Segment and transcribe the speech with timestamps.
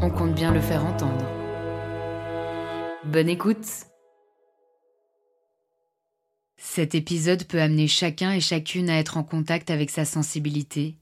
[0.00, 1.24] on compte bien le faire entendre.
[3.04, 3.86] Bonne écoute
[6.56, 10.96] Cet épisode peut amener chacun et chacune à être en contact avec sa sensibilité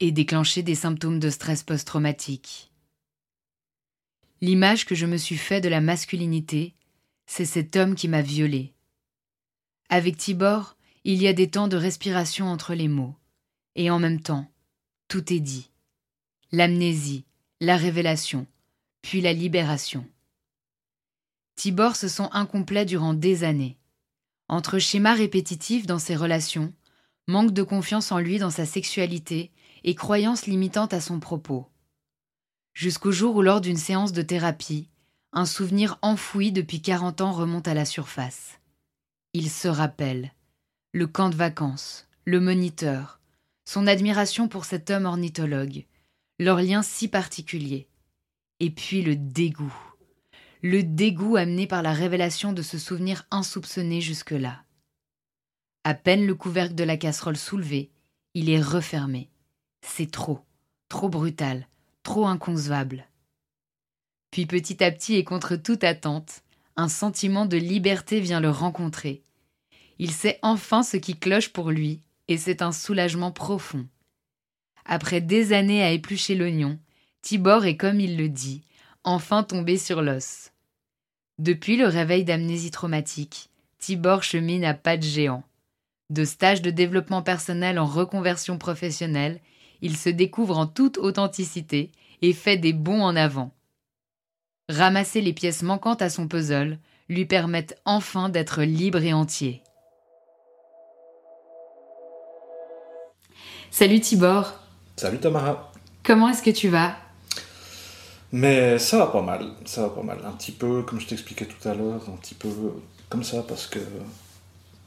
[0.00, 2.72] et déclencher des symptômes de stress post-traumatique.
[4.40, 6.74] L'image que je me suis fait de la masculinité,
[7.26, 8.74] c'est cet homme qui m'a violée.
[9.88, 13.14] Avec Tibor, il y a des temps de respiration entre les mots,
[13.76, 14.50] et en même temps,
[15.08, 15.70] tout est dit.
[16.52, 17.24] L'amnésie,
[17.60, 18.46] la révélation,
[19.02, 20.06] puis la libération.
[21.56, 23.76] Tibor se sent incomplet durant des années.
[24.48, 26.72] Entre schémas répétitifs dans ses relations,
[27.26, 29.50] manque de confiance en lui dans sa sexualité
[29.84, 31.68] et croyances limitantes à son propos.
[32.74, 34.88] Jusqu'au jour où, lors d'une séance de thérapie,
[35.32, 38.58] un souvenir enfoui depuis 40 ans remonte à la surface.
[39.32, 40.32] Il se rappelle
[40.92, 43.20] le camp de vacances, le moniteur,
[43.64, 45.86] son admiration pour cet homme ornithologue,
[46.38, 47.88] leur lien si particulier.
[48.60, 49.74] Et puis le dégoût.
[50.62, 54.64] Le dégoût amené par la révélation de ce souvenir insoupçonné jusque-là.
[55.84, 57.90] À peine le couvercle de la casserole soulevé,
[58.32, 59.30] il est refermé.
[59.82, 60.40] C'est trop,
[60.88, 61.68] trop brutal,
[62.02, 63.06] trop inconcevable.
[64.30, 66.42] Puis petit à petit et contre toute attente,
[66.76, 69.22] un sentiment de liberté vient le rencontrer.
[69.98, 73.86] Il sait enfin ce qui cloche pour lui, et c'est un soulagement profond.
[74.84, 76.78] Après des années à éplucher l'oignon,
[77.22, 78.62] Tibor est, comme il le dit,
[79.02, 80.50] enfin tombé sur l'os.
[81.38, 85.42] Depuis le réveil d'amnésie traumatique, Tibor chemine à pas de géant.
[86.10, 89.40] De stage de développement personnel en reconversion professionnelle,
[89.80, 91.90] il se découvre en toute authenticité
[92.22, 93.52] et fait des bons en avant.
[94.68, 96.78] Ramasser les pièces manquantes à son puzzle
[97.08, 99.62] lui permettent enfin d'être libre et entier.
[103.70, 104.63] Salut Tibor
[104.96, 105.72] Salut Tamara.
[106.04, 106.94] Comment est-ce que tu vas?
[108.30, 110.18] Mais ça va pas mal, ça va pas mal.
[110.24, 112.48] Un petit peu, comme je t'expliquais tout à l'heure, un petit peu
[113.08, 113.80] comme ça, parce que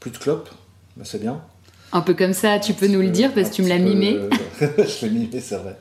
[0.00, 0.48] plus de clopes,
[0.96, 1.42] mais c'est bien.
[1.92, 4.18] Un peu comme ça, tu peux nous le dire, parce que tu me l'as mimé.
[4.60, 5.78] je l'ai mimé, c'est vrai.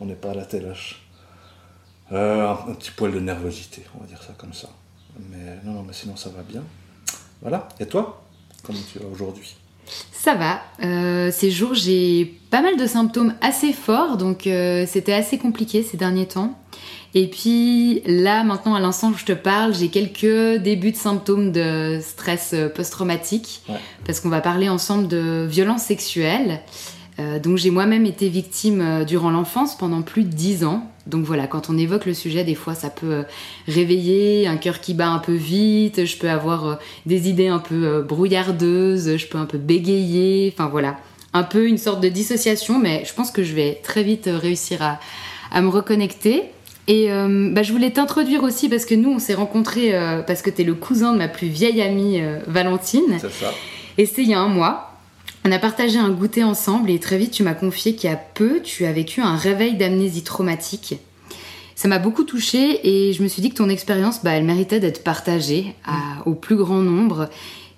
[0.00, 1.02] On n'est pas à la téloche.
[2.12, 4.68] Euh, un, petit poil de nervosité, on va dire ça comme ça.
[5.30, 6.62] Mais non, non, mais sinon ça va bien.
[7.42, 7.68] Voilà.
[7.78, 8.24] Et toi?
[8.62, 9.54] Comment tu vas aujourd'hui?
[10.12, 10.60] Ça va.
[10.82, 15.82] Euh, ces jours, j'ai pas mal de symptômes assez forts, donc euh, c'était assez compliqué
[15.82, 16.58] ces derniers temps.
[17.14, 21.52] Et puis là, maintenant, à l'instant où je te parle, j'ai quelques débuts de symptômes
[21.52, 23.62] de stress euh, post-traumatique,
[24.04, 26.60] parce qu'on va parler ensemble de violences sexuelles.
[27.18, 30.90] Euh, donc j'ai moi-même été victime durant l'enfance pendant plus de dix ans.
[31.06, 33.22] Donc voilà, quand on évoque le sujet, des fois ça peut euh,
[33.68, 38.02] réveiller un cœur qui bat un peu vite, je peux avoir des idées un peu
[38.02, 40.96] brouillardeuses, je peux un peu bégayer, enfin voilà,
[41.32, 44.82] un peu une sorte de dissociation, mais je pense que je vais très vite réussir
[44.82, 46.42] à, me reconnecter.
[46.88, 49.92] Et bah, je voulais t'introduire aussi parce que nous on s'est rencontrés
[50.26, 53.18] parce que tu es le cousin de ma plus vieille amie Valentine.
[53.18, 53.52] C'est ça.
[53.98, 54.85] Et c'est il y a un mois.
[55.48, 58.16] On a partagé un goûter ensemble et très vite tu m'as confié qu'il y a
[58.16, 60.98] peu tu as vécu un réveil d'amnésie traumatique.
[61.76, 64.80] Ça m'a beaucoup touchée et je me suis dit que ton expérience, bah, elle méritait
[64.80, 65.76] d'être partagée
[66.24, 67.28] au plus grand nombre.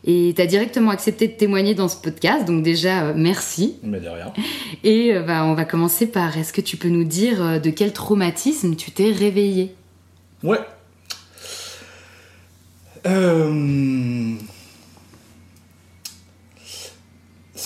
[0.07, 3.77] Et tu as directement accepté de témoigner dans ce podcast, donc déjà euh, merci.
[3.83, 4.33] Mais de rien.
[4.83, 7.69] Et euh, bah, on va commencer par, est-ce que tu peux nous dire euh, de
[7.69, 9.75] quel traumatisme tu t'es réveillé
[10.43, 10.61] Ouais.
[13.07, 14.37] Euh,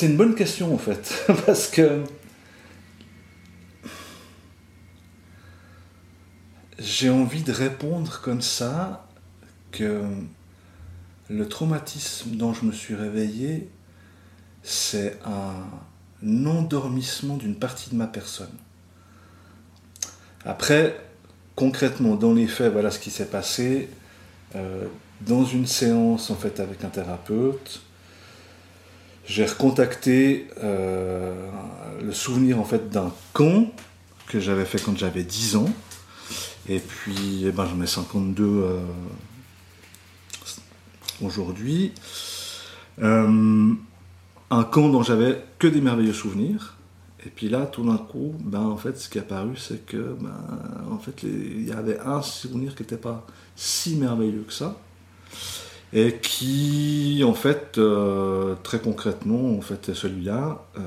[0.02, 2.02] C'est une bonne question en fait, parce que
[6.76, 9.06] j'ai envie de répondre comme ça
[9.70, 10.02] que
[11.30, 13.70] le traumatisme dont je me suis réveillé,
[14.64, 18.56] c'est un endormissement d'une partie de ma personne.
[20.44, 20.98] Après,
[21.54, 23.88] concrètement, dans les faits, voilà ce qui s'est passé.
[24.56, 24.88] Euh,
[25.20, 27.82] dans une séance en fait avec un thérapeute,
[29.24, 31.34] j'ai recontacté euh,
[32.02, 33.70] le souvenir en fait d'un con
[34.26, 35.70] que j'avais fait quand j'avais 10 ans.
[36.68, 38.80] Et puis, eh ben, j'en ai 52 euh,
[41.22, 41.92] aujourd'hui.
[43.00, 43.72] Euh,
[44.50, 46.76] un con dont j'avais que des merveilleux souvenirs.
[47.24, 50.16] Et puis là, tout d'un coup, ben, en fait, ce qui est apparu, c'est que
[50.20, 50.34] ben,
[50.90, 54.76] en fait, il y avait un souvenir qui n'était pas si merveilleux que ça
[55.92, 60.80] et qui, en fait, euh, très concrètement, en fait, celui-là, euh,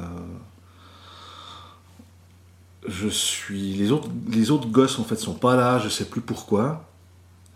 [2.87, 6.21] je suis, les autres, les autres gosses en fait sont pas là, je sais plus
[6.21, 6.85] pourquoi.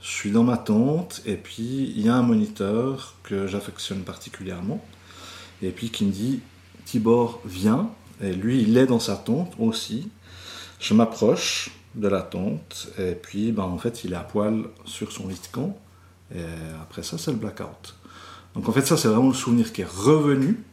[0.02, 4.84] Je suis dans ma tente et puis il y a un moniteur que j'affectionne particulièrement
[5.62, 6.40] et puis qui me dit
[6.86, 7.90] Tibor viens
[8.22, 10.10] et lui il est dans sa tente aussi.
[10.80, 15.12] Je m'approche de la tente et puis ben, en fait il est à poil sur
[15.12, 15.78] son lit de camp
[16.34, 16.44] et
[16.82, 17.96] après ça, c'est le blackout.
[18.56, 20.64] Donc en fait, ça, c'est vraiment le souvenir qui est revenu,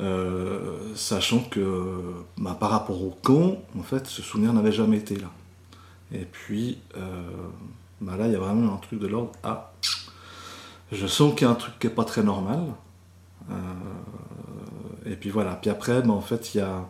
[0.00, 2.00] euh, sachant que
[2.38, 5.30] bah, par rapport au con, en fait, ce souvenir n'avait jamais été là.
[6.12, 7.22] Et puis, euh,
[8.00, 9.32] bah, là, il y a vraiment un truc de l'ordre.
[9.42, 9.72] Ah,
[10.92, 12.64] je sens qu'il y a un truc qui n'est pas très normal.
[13.50, 13.54] Euh,
[15.06, 15.54] et puis voilà.
[15.54, 16.86] Puis après, bah, en fait, il y a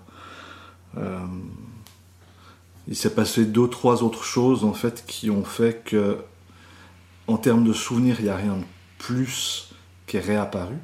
[2.89, 6.19] il s'est passé deux, trois autres choses en fait qui ont fait que
[7.27, 8.65] en termes de souvenirs, il n'y a rien de
[8.99, 9.71] plus
[10.07, 10.77] qui est réapparu.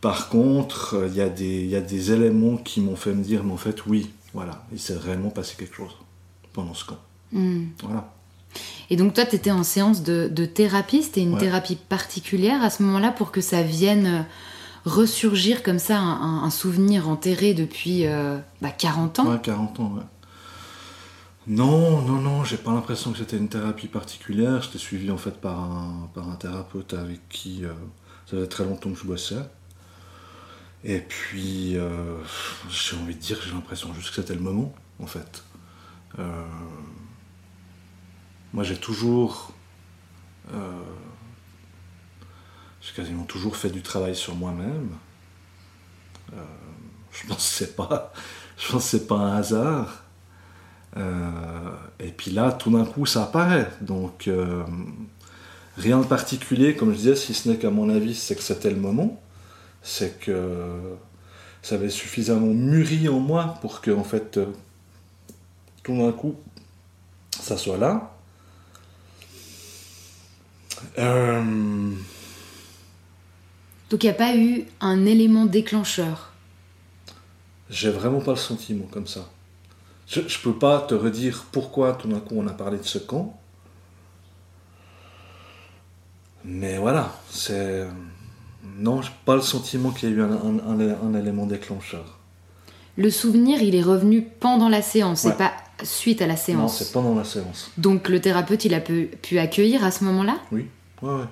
[0.00, 3.42] Par contre, il y, a des, y a des éléments qui m'ont fait me dire,
[3.42, 5.96] mais en fait, oui, voilà, il s'est réellement passé quelque chose
[6.52, 6.98] pendant ce camp.
[7.32, 7.66] Hmm.
[7.82, 8.12] Voilà.
[8.90, 12.82] Et donc toi, tu étais en séance de, thérapie, c'était une thérapie particulière à ce
[12.84, 14.22] moment-là pour que ça vienne euh,
[14.84, 18.72] ressurgir comme ça, un, souvenir enterré depuis 40 euh, bah,
[19.22, 19.32] ans?
[19.32, 20.02] Ouais, 40 ans, ouais.
[21.48, 24.60] Non, non, non, j'ai pas l'impression que c'était une thérapie particulière.
[24.60, 27.72] J'étais suivi en fait par un, par un thérapeute avec qui euh,
[28.26, 29.48] ça faisait très longtemps que je bossais.
[30.84, 32.18] Et puis, euh,
[32.68, 35.42] j'ai envie de dire que j'ai l'impression juste que c'était le moment, en fait.
[36.18, 36.44] Euh,
[38.52, 39.52] moi, j'ai toujours.
[42.82, 44.90] j'ai quasiment toujours fait du travail sur moi-même.
[47.10, 48.12] je pense que c'est pas.
[48.58, 50.07] Je pense pas un hasard.
[50.96, 51.70] Euh,
[52.00, 53.70] et puis là, tout d'un coup, ça apparaît.
[53.80, 54.64] Donc, euh,
[55.76, 58.70] rien de particulier, comme je disais, si ce n'est qu'à mon avis, c'est que c'était
[58.70, 59.20] le moment.
[59.82, 60.96] C'est que
[61.62, 64.46] ça avait suffisamment mûri en moi pour que, en fait, euh,
[65.82, 66.34] tout d'un coup,
[67.40, 68.14] ça soit là.
[73.90, 76.32] Donc il n'y a pas eu un élément déclencheur?
[77.70, 79.28] J'ai vraiment pas le sentiment comme ça.
[80.08, 82.98] Je ne peux pas te redire pourquoi tout d'un coup on a parlé de ce
[82.98, 83.38] camp.
[86.44, 87.86] Mais voilà, c'est.
[88.78, 92.18] Non, je n'ai pas le sentiment qu'il y a eu un, élément déclencheur.
[92.96, 96.60] Le souvenir, il est revenu pendant la séance, c'est pas suite à la séance.
[96.60, 97.70] Non, c'est pendant la séance.
[97.76, 100.38] Donc le thérapeute, il a pu, pu accueillir à ce moment-là?
[100.50, 100.66] Oui,
[101.02, 101.24] ouais, ouais.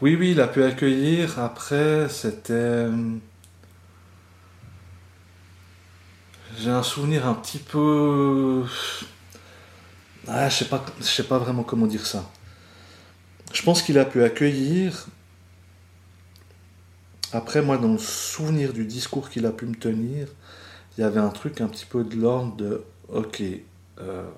[0.00, 1.38] Oui, oui, il a pu accueillir.
[1.38, 2.86] Après, c'était.
[6.58, 8.64] J'ai un souvenir un petit peu.
[10.28, 12.30] Ah, je sais pas, je sais pas vraiment comment dire ça.
[13.52, 15.06] Je pense qu'il a pu accueillir.
[17.32, 20.28] Après, moi, dans le souvenir du discours qu'il a pu me tenir,
[20.96, 23.42] il y avait un truc un petit peu de l'ordre de Ok,
[24.00, 24.28] euh,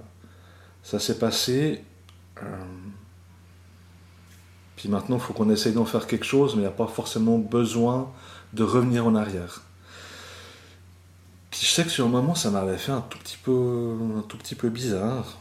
[0.83, 1.85] ça s'est passé.
[2.43, 2.65] Euh,
[4.77, 6.87] puis maintenant, il faut qu'on essaye d'en faire quelque chose, mais il n'y a pas
[6.87, 8.13] forcément besoin
[8.53, 9.63] de revenir en arrière
[11.61, 14.37] je sais que sur le moment, ça m'avait fait un tout petit peu, un tout
[14.37, 15.39] petit peu bizarre.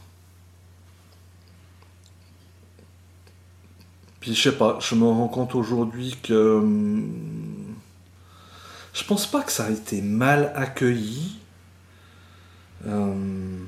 [4.19, 7.75] Puis je sais pas, je me rends compte aujourd'hui que hum,
[8.93, 11.39] je pense pas que ça a été mal accueilli.
[12.87, 13.67] Hum,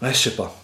[0.00, 0.54] ouais, je sais pas.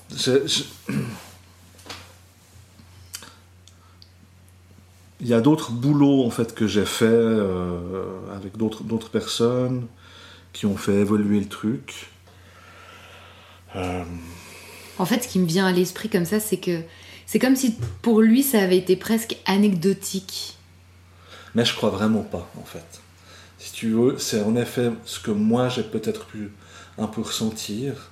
[5.21, 7.81] Il y a d'autres boulots en fait que j'ai fait euh,
[8.35, 9.87] avec d'autres d'autres personnes
[10.53, 12.11] qui ont fait évoluer le truc.
[13.77, 14.05] Euh,
[14.99, 16.81] En fait, ce qui me vient à l'esprit comme ça, c'est que
[17.27, 20.57] c'est comme si pour lui, ça avait été presque anecdotique.
[21.55, 23.01] Mais je crois vraiment pas, en fait.
[23.59, 26.53] Si tu veux, c'est en effet ce que moi j'ai peut-être pu
[26.99, 28.11] un peu ressentir.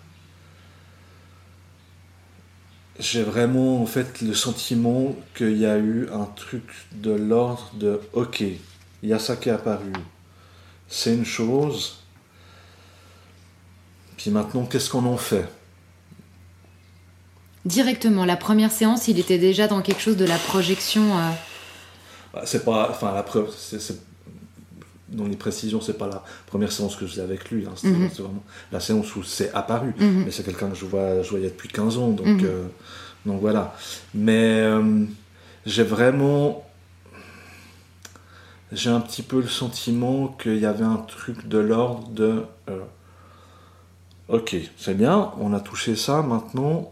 [2.98, 8.00] J'ai vraiment, en fait, le sentiment qu'il y a eu un truc de l'ordre de
[8.12, 9.92] OK, il y a ça qui est apparu.
[10.88, 11.98] C'est une chose.
[14.16, 15.48] Puis maintenant, qu'est-ce qu'on en fait?
[17.64, 21.18] Directement, la première séance, il était déjà dans quelque chose de la projection.
[21.18, 21.30] euh,
[22.34, 22.88] Bah, C'est pas.
[22.90, 23.80] Enfin, la preuve, c'est.
[25.12, 27.66] C'est- Dans les précisions, c'est pas la première séance que je faisais avec lui.
[27.66, 27.72] hein.
[27.76, 28.10] C'était Mhm.
[28.14, 28.42] c'est vraiment
[28.72, 29.94] la séance où c'est apparu.
[29.98, 30.24] mhm.
[30.24, 32.08] Mais c'est quelqu'un que je, vois, je voyais depuis 15 ans.
[32.08, 32.40] Donc, Mhm.
[32.44, 32.66] euh,
[33.26, 33.74] donc voilà.
[34.14, 35.04] Mais euh,
[35.66, 36.64] j'ai vraiment.
[38.72, 42.42] J'ai un petit peu le sentiment qu'il y avait un truc de l'ordre de.
[42.70, 42.80] euh,
[44.28, 46.90] ok, c'est bien, on a touché ça maintenant.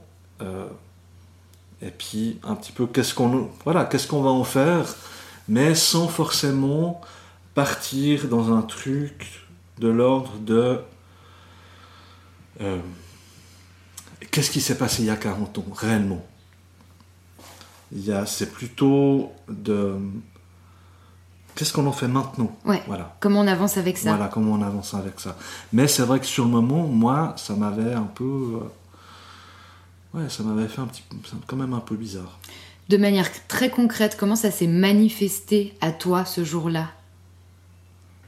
[1.82, 4.84] et puis un petit peu qu'est-ce qu'on voilà qu'est-ce qu'on va en faire,
[5.48, 7.00] mais sans forcément
[7.64, 9.46] partir dans un truc
[9.78, 10.80] de l'ordre de
[12.62, 12.78] euh,
[14.30, 16.24] qu'est-ce qui s'est passé il y a 40 ans réellement?
[18.24, 19.96] C'est plutôt de
[21.54, 22.56] qu'est-ce qu'on en fait maintenant?
[22.64, 22.82] Ouais.
[22.86, 23.14] Voilà.
[23.20, 24.08] Comment on avance avec ça?
[24.14, 25.36] Voilà comment on avance avec ça.
[25.74, 28.24] Mais c'est vrai que sur le moment, moi, ça m'avait un peu.
[28.62, 31.02] euh, Ouais, ça m'avait fait un petit
[31.46, 32.38] quand même un peu bizarre.
[32.88, 36.88] De manière très concrète, comment ça s'est manifesté à toi ce jour-là?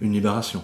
[0.03, 0.63] Une libération.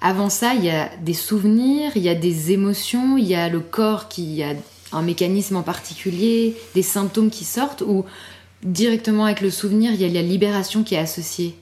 [0.00, 3.50] Avant ça, il y a des souvenirs, il y a des émotions, il y a
[3.50, 4.54] le corps qui a
[4.92, 8.06] un mécanisme en particulier, des symptômes qui sortent, ou
[8.62, 11.54] directement avec le souvenir, il y a la libération qui est associée?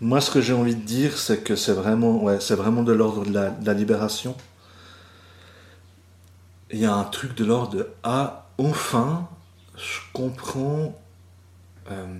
[0.00, 2.92] Moi, ce que j'ai envie de dire, c'est que c'est vraiment, ouais, c'est vraiment de
[2.92, 4.36] l'ordre de la, de la libération.
[6.72, 9.28] Il y a un truc de l'ordre de Ah, enfin,
[9.76, 10.98] je comprends.
[11.88, 12.18] euh,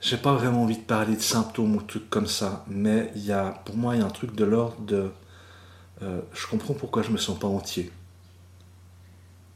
[0.00, 3.24] j'ai pas vraiment envie de parler de symptômes ou de trucs comme ça, mais il
[3.24, 5.10] y a, pour moi, il y a un truc de l'ordre de
[6.02, 7.90] euh, Je comprends pourquoi je me sens pas entier.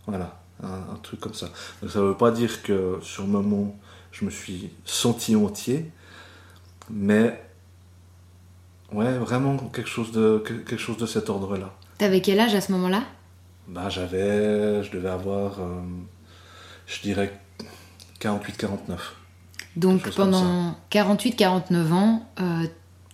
[0.06, 1.46] Voilà, un, un truc comme ça.
[1.80, 3.74] Donc ça veut pas dire que sur le moment,
[4.12, 5.90] je me suis senti entier,
[6.90, 7.42] mais
[8.92, 11.72] ouais, vraiment quelque chose de, que- quelque chose de cet ordre-là.
[11.98, 13.04] T'avais quel âge à ce moment-là?
[13.66, 15.80] Bah, j'avais, je devais avoir, euh,
[16.86, 17.40] je dirais
[18.20, 18.98] 48-49.
[19.76, 22.66] Donc pendant 48-49 ans, euh,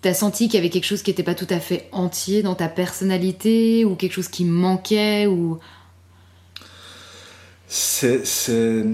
[0.02, 2.54] t'as senti qu'il y avait quelque chose qui n'était pas tout à fait entier dans
[2.54, 5.58] ta personnalité, ou quelque chose qui manquait, ou...
[7.66, 8.84] C'est, c'est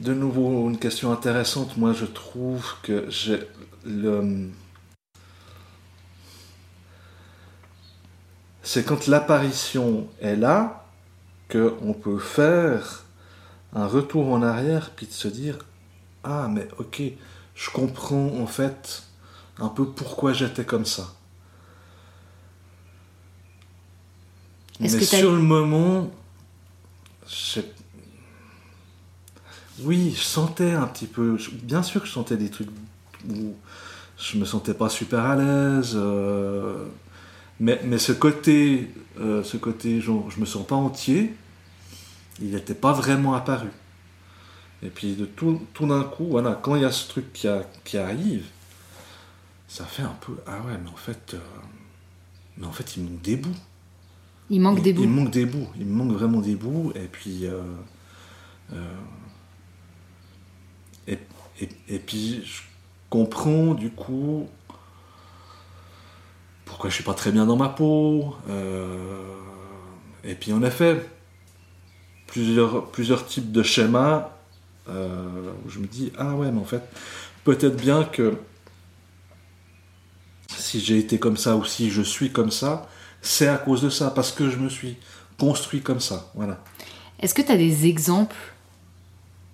[0.00, 1.76] de nouveau une question intéressante.
[1.76, 3.40] Moi, je trouve que j'ai
[3.84, 4.50] le.
[8.62, 10.86] C'est quand l'apparition est là
[11.50, 13.04] qu'on peut faire
[13.74, 15.58] un retour en arrière puis de se dire
[16.24, 17.02] Ah, mais ok,
[17.54, 19.04] je comprends en fait
[19.58, 21.14] un peu pourquoi j'étais comme ça.
[24.80, 26.10] Est-ce Mais sur le moment,
[27.28, 27.60] je-
[29.80, 31.36] oui, je sentais un petit peu.
[31.62, 32.68] Bien sûr que je sentais des trucs
[33.28, 33.54] où
[34.18, 35.92] je me sentais pas super à l'aise.
[35.96, 36.86] euh,
[37.60, 38.90] mais, mais ce côté,
[39.20, 41.34] euh, ce côté, genre, je me sens pas entier,
[42.40, 43.68] il n'était pas vraiment apparu.
[44.84, 47.48] Et puis de tout, tout d'un coup, voilà, quand il y a ce truc qui,
[47.48, 48.44] a- qui arrive,
[49.68, 51.38] ça fait un peu ah ouais, mais en fait, euh,
[52.56, 53.56] mais en fait, il manque des bouts.
[54.48, 55.08] Il manque des Il bouts.
[55.08, 55.68] me manque des bouts.
[55.78, 56.92] Il me manque vraiment des bouts.
[56.96, 57.46] Et puis.
[57.46, 57.60] euh,
[58.72, 58.76] euh,
[61.06, 61.18] et,
[61.60, 62.62] et, et puis, je
[63.10, 64.48] comprends du coup
[66.64, 68.34] pourquoi je suis pas très bien dans ma peau.
[70.24, 71.00] et puis, en effet,
[72.26, 74.33] plusieurs, plusieurs types de schémas
[74.88, 76.82] euh, où je me dis ah ouais, mais en fait,
[77.44, 78.34] peut-être bien que
[80.56, 82.88] si j'ai été comme ça ou si je suis comme ça,
[83.22, 84.96] c'est à cause de ça, parce que je me suis
[85.38, 86.30] construit comme ça.
[86.34, 86.62] Voilà.
[87.20, 88.36] Est-ce que tu as des exemples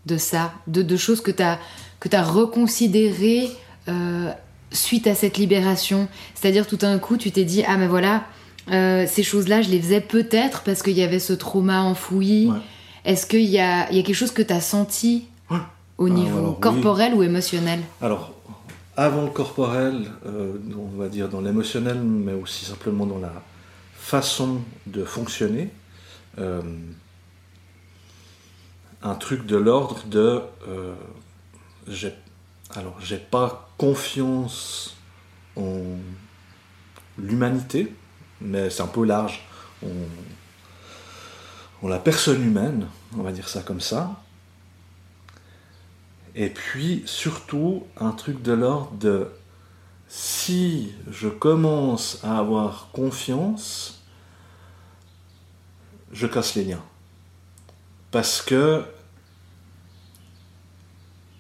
[0.06, 1.58] de ça, de, de choses que tu as,
[2.00, 3.50] que as reconsidérées
[3.88, 4.30] euh,
[4.72, 6.08] suite à cette libération?
[6.34, 8.24] C'est-à-dire tout d'un coup, tu t'es dit, ah mais voilà,
[8.70, 12.48] euh, ces choses-là, je les faisais peut-être parce qu'il y avait ce trauma enfoui.
[12.48, 12.58] Ouais.
[13.04, 15.26] Est-ce qu'il y a, il y a quelque chose que tu as senti
[15.98, 18.32] au Ah, niveau alors, corporel ou émotionnel Alors,
[18.96, 23.32] avant le corporel, euh, on va dire dans l'émotionnel, mais aussi simplement dans la
[23.94, 25.70] façon de fonctionner,
[26.38, 26.60] euh,
[29.02, 30.94] un truc de l'ordre de euh,
[31.88, 32.12] j'ai
[32.76, 34.96] alors j'ai pas confiance
[35.56, 35.80] en
[37.18, 37.92] l'humanité
[38.40, 39.42] mais c'est un peu large.
[39.82, 39.88] On,
[41.88, 44.22] la personne humaine, on va dire ça comme ça.
[46.34, 49.28] Et puis surtout un truc de l'ordre de
[50.08, 54.02] si je commence à avoir confiance,
[56.12, 56.82] je casse les liens.
[58.10, 58.84] Parce que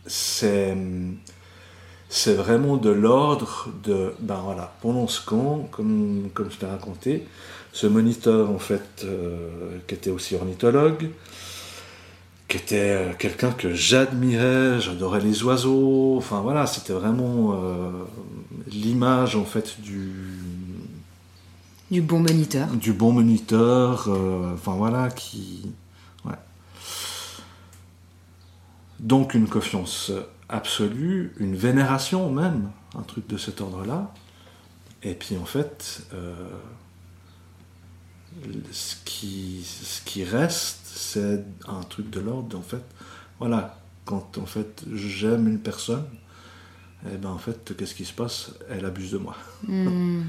[0.06, 0.76] c'est
[2.08, 7.28] c'est vraiment de l'ordre de ben voilà pendant ce camp comme comme je t'ai raconté
[7.72, 11.10] ce moniteur en fait euh, qui était aussi ornithologue
[12.50, 17.92] qui était euh, quelqu'un que j'admirais, j'adorais les oiseaux, enfin voilà, c'était vraiment euh,
[18.66, 20.12] l'image en fait du
[21.92, 25.70] du bon moniteur, du bon moniteur, euh, enfin voilà qui,
[26.24, 26.34] ouais.
[28.98, 30.10] Donc une confiance
[30.48, 34.12] absolue, une vénération même, un truc de cet ordre-là,
[35.04, 36.02] et puis en fait
[38.72, 42.84] ce qui, ce qui reste, c'est un truc de l'ordre, en fait,
[43.38, 46.06] voilà, quand en fait j'aime une personne,
[47.06, 48.50] et eh ben en fait, qu'est-ce qui se passe?
[48.68, 49.34] Elle abuse de moi.
[49.66, 50.22] Hmm.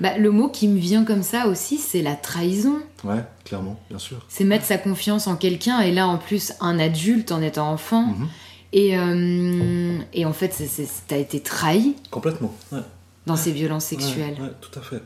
[0.00, 2.80] Bah, le mot qui me vient comme ça aussi, c'est la trahison.
[3.04, 4.24] Ouais, clairement, bien sûr.
[4.28, 8.06] C'est mettre sa confiance en quelqu'un, et là en plus un adulte en étant enfant.
[8.06, 8.28] Mhm.
[8.72, 10.62] Et, euh, et en fait,
[11.08, 11.96] t'as été trahi.
[12.10, 12.80] Complètement, ouais.
[13.26, 14.36] Dans ces violences sexuelles.
[14.40, 15.02] ouais, tout à fait.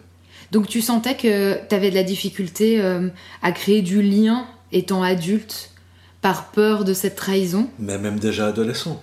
[0.55, 3.09] Donc tu sentais que tu avais de la difficulté euh,
[3.43, 5.73] à créer du lien étant adulte
[6.21, 7.69] par peur de cette trahison?
[7.81, 9.03] Mais même déjà adolescent.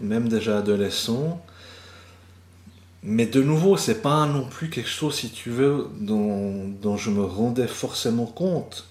[0.00, 1.40] Même déjà adolescent.
[3.04, 7.22] Mais de nouveau, c'est pas non plus quelque chose, si tu veux, dont, je me
[7.22, 8.88] rendais forcément compte.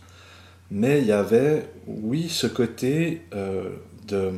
[0.71, 3.69] Mais il y avait, oui, ce côté euh,
[4.07, 4.31] de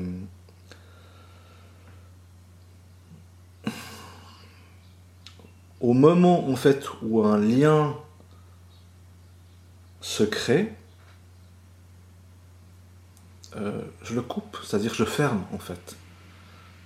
[5.84, 7.96] au moment en fait où un lien
[10.00, 10.74] se crée,
[13.58, 15.98] euh, je le coupe, c'est-à-dire je ferme en fait.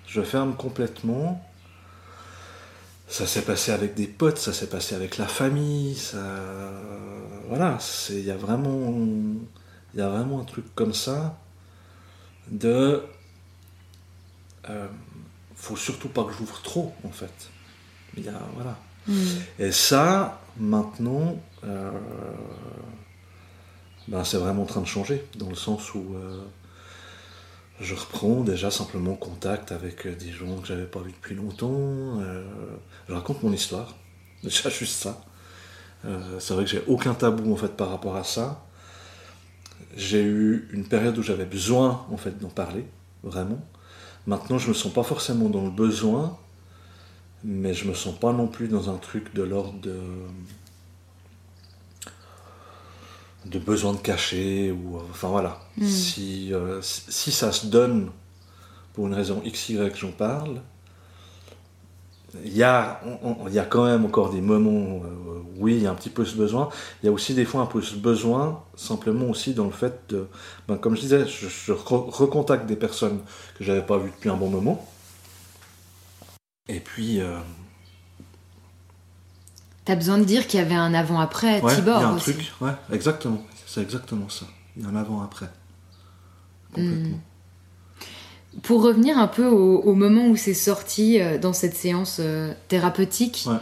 [0.07, 1.43] Je ferme complètement.
[3.07, 6.17] Ça s'est passé avec des potes, ça s'est passé avec la famille, ça...
[7.47, 7.77] Voilà,
[8.09, 8.93] il y a vraiment...
[9.93, 11.39] Il y a vraiment un truc comme ça
[12.49, 13.03] de...
[14.69, 14.87] Euh,
[15.55, 17.49] faut surtout pas que j'ouvre trop en fait.
[18.17, 18.77] Il y voilà.
[19.07, 19.13] Mm.
[19.59, 21.91] Et ça, maintenant, euh,
[24.07, 26.41] ben c'est vraiment en train de changer, dans le sens où euh,
[27.79, 31.71] je reprends déjà simplement contact avec des gens que j'avais pas vus depuis longtemps.
[31.71, 32.43] Euh,
[33.07, 33.95] je raconte mon histoire,
[34.43, 35.21] déjà juste ça.
[36.39, 38.63] c'est vrai que j'ai aucun tabou en fait par rapport à ça.
[39.95, 42.85] J'ai eu une période où j'avais besoin en fait d'en parler,
[43.23, 43.59] vraiment.
[44.27, 46.37] Maintenant, je me sens pas forcément dans le besoin,
[47.43, 49.99] mais je me sens pas non plus dans un truc de l'ordre de
[53.45, 55.59] de besoin de cacher ou enfin voilà.
[55.77, 55.85] Hmm.
[55.85, 58.11] si, euh, si ça se donne
[58.93, 60.61] pour une raison x y que j'en parle
[62.43, 63.01] il y a
[63.47, 66.09] il y a quand même encore des moments euh, oui il y a un petit
[66.09, 66.69] peu ce besoin.
[67.01, 70.01] Il y a aussi des fois un peu ce besoin simplement aussi dans le fait
[70.09, 70.27] de
[70.67, 73.19] ben, comme je disais je, recontacte des personnes
[73.57, 74.85] que j'avais pas vues depuis un bon moment
[76.69, 77.21] et puis.
[77.21, 77.39] Euh...
[79.85, 81.99] T'as besoin de dire qu'il y avait un avant-après ouais, Tibor.
[81.99, 83.41] Il y a un truc, ouais, exactement.
[83.65, 84.45] C'est exactement ça.
[84.75, 85.47] Il y a un avant-après.
[86.73, 87.17] Complètement.
[87.17, 88.61] Hmm.
[88.63, 93.45] Pour revenir un peu au, moment où c'est sorti euh, dans cette séance euh, thérapeutique,
[93.45, 93.57] ouais.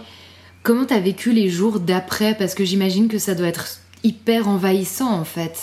[0.63, 2.33] comment t'as vécu les jours d'après?
[2.35, 5.59] Parce que j'imagine que ça doit être hyper envahissant en fait.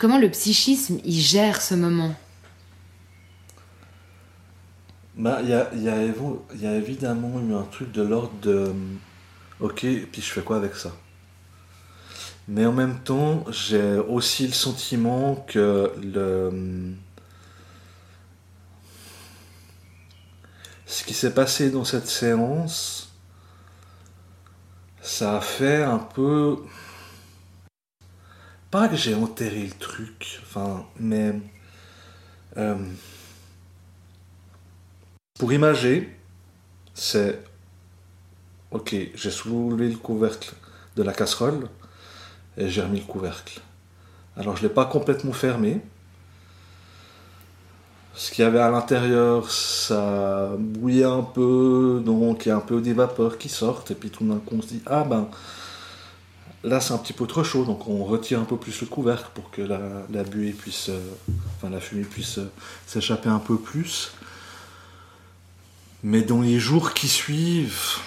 [0.00, 2.16] Comment le psychisme il gère ce moment?
[5.16, 5.54] Bah, il y
[6.66, 8.50] a, évidemment eu un truc de l'ordre de.
[8.50, 8.72] Euh,
[9.60, 10.92] ok, puis je fais quoi avec ça?
[12.48, 16.94] Mais en même temps, j'ai aussi le sentiment que le.
[20.86, 23.12] Ce qui s'est passé dans cette séance,
[25.02, 26.56] ça a fait un peu.
[28.70, 31.34] Pas que j'ai enterré le truc, enfin, mais.
[32.56, 32.76] Euh,
[35.38, 36.08] pour imager,
[36.94, 37.42] c'est
[38.70, 40.52] ok, j'ai soulevé le couvercle
[40.96, 41.68] de la casserole
[42.56, 43.60] et j'ai remis le couvercle.
[44.36, 45.80] Alors je ne l'ai pas complètement fermé.
[48.14, 52.60] Ce qu'il y avait à l'intérieur, ça bouillait un peu, donc il y a un
[52.60, 55.28] peu des vapeurs qui sortent, et puis tout d'un coup on se dit Ah ben
[56.62, 59.30] là c'est un petit peu trop chaud, donc on retire un peu plus le couvercle
[59.34, 60.52] pour que la, euh, fumée
[62.02, 62.52] puisse euh,
[62.86, 64.12] s'échapper un peu plus.
[66.02, 67.98] Mais dans les jours qui suivent,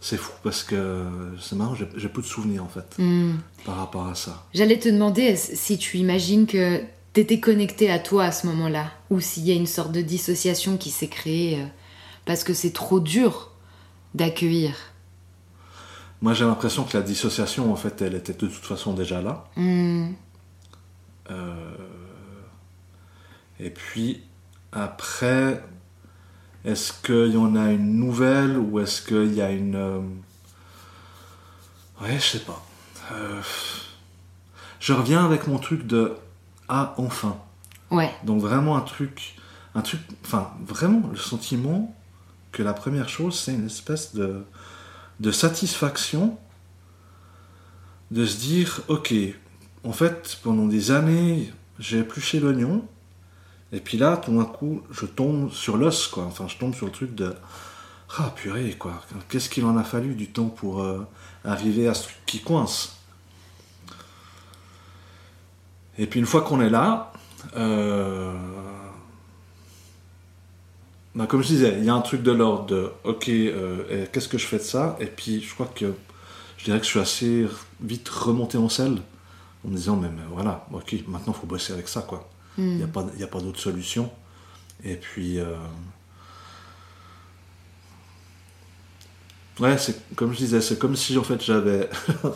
[0.00, 1.04] c'est fou parce que
[1.40, 3.36] c'est marrant, j'ai peu de souvenirs en fait Hmm.
[3.64, 4.46] par rapport à ça.
[4.54, 6.80] J'allais te demander si tu imagines que
[7.12, 10.76] t'étais connecté à toi à ce moment-là, ou s'il y a une sorte de dissociation
[10.76, 11.66] qui s'est créée euh,
[12.24, 13.50] parce que c'est trop dur
[14.14, 14.74] d'accueillir.
[16.20, 19.48] Moi j'ai l'impression que la dissociation en fait elle était de toute façon déjà là.
[19.56, 20.12] Hmm.
[21.30, 21.76] Euh,
[23.60, 24.22] Et puis
[24.82, 25.62] après,
[26.64, 29.74] est-ce qu'il y en a une nouvelle ou est-ce qu'il y a une.
[29.76, 30.00] euh,
[32.00, 32.64] Ouais, je sais pas.
[33.12, 33.40] Euh,
[34.80, 36.14] Je reviens avec mon truc de
[36.68, 37.36] Ah, enfin.
[37.90, 38.10] Ouais.
[38.24, 39.34] Donc vraiment un truc.
[39.74, 40.00] Un truc.
[40.24, 41.94] Enfin, vraiment le sentiment
[42.52, 44.42] que la première chose, c'est une espèce de,
[45.20, 46.38] de satisfaction
[48.10, 49.12] de se dire Ok,
[49.84, 52.86] en fait, pendant des années, j'ai épluché l'oignon.
[53.72, 56.24] Et puis là, tout d'un coup, je tombe sur l'os, quoi.
[56.24, 57.34] Enfin, je tombe sur le truc de.
[58.16, 59.02] Ah, purée, quoi.
[59.28, 61.06] Qu'est-ce qu'il en a fallu du temps pour euh,
[61.44, 62.96] arriver à ce truc qui coince?
[65.98, 67.12] Et puis une fois qu'on est là,
[67.56, 68.32] euh,
[71.14, 74.28] bah, comme je disais, il y a un truc de l'ordre de ok, euh, qu'est-ce
[74.28, 74.96] que je fais de ça?
[75.00, 75.92] Et puis je crois que
[76.56, 77.46] je dirais que je suis assez
[77.80, 78.98] vite remonté en selle
[79.64, 82.28] en me disant mais, mais voilà, ok, maintenant il faut bosser avec ça quoi.
[82.58, 82.76] Il Hmm.
[82.78, 84.10] n'y a pas, il y a pas d'autre solution.
[84.84, 85.38] Et puis.
[85.38, 85.54] euh,
[89.60, 91.88] Ouais, c'est comme je disais, c'est comme si en fait j'avais.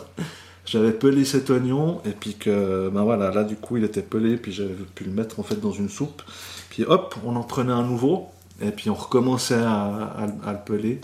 [0.65, 4.37] j'avais pelé cet oignon et puis que ben voilà là du coup il était pelé
[4.37, 6.21] puis j'avais pu le mettre en fait dans une soupe
[6.69, 8.29] puis hop on en prenait un nouveau
[8.61, 11.01] et puis on recommençait à, à- à le peler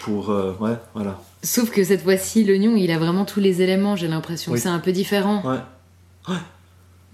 [0.00, 3.94] pour euh, ouais voilà Sauf que cette fois-ci, l'oignon, il a vraiment tous les éléments,
[3.94, 4.50] j'ai l'impression.
[4.50, 4.58] Oui.
[4.58, 5.42] C'est un peu différent.
[5.48, 6.34] ouais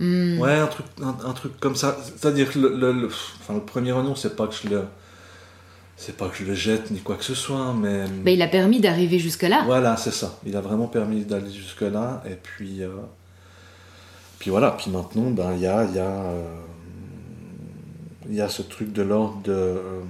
[0.00, 0.38] Hmm.
[0.40, 1.96] Ouais, un truc, un, un truc comme ça.
[2.04, 4.82] C'est-à-dire que le, le- le- enfin, le premier oignon, c'est pas que je le,
[5.96, 8.48] c'est pas que je le jette ni quoi que ce soit, mais Bah, il a
[8.48, 9.62] permis d'arriver jusque-là.
[9.66, 10.36] voilà, c'est ça.
[10.44, 12.88] Il a vraiment permis d'aller jusque là, et puis, euh,
[14.40, 14.72] puis voilà.
[14.72, 16.56] Puis maintenant, ben il y a, il y a, euh,
[18.28, 20.00] il y a ce truc de l'ordre de, euh,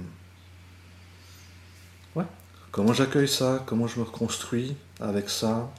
[2.15, 2.25] ouais,
[2.71, 5.69] comment j'accueille ça, comment je me reconstruis avec ça,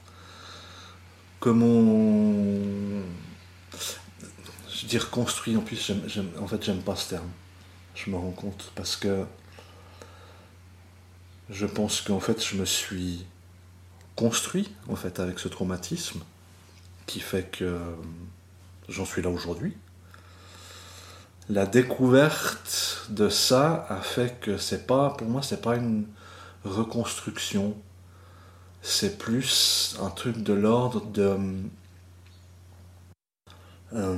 [1.41, 1.83] comment
[4.77, 7.29] je dis reconstruit en plus j'aime, j'aime- en fait j'aime pas ce terme.
[7.95, 9.25] Je me rends compte parce que
[11.49, 13.25] je pense qu'en fait je me suis
[14.15, 16.21] construit en fait avec ce traumatisme
[17.07, 17.95] qui fait que euh,
[18.89, 19.75] j'en suis là aujourd'hui.
[21.49, 26.05] La découverte de ça a fait que c'est pas pour moi c'est pas une
[26.65, 27.75] reconstruction.
[28.81, 31.37] C'est plus un truc de l'ordre de
[33.93, 34.17] euh,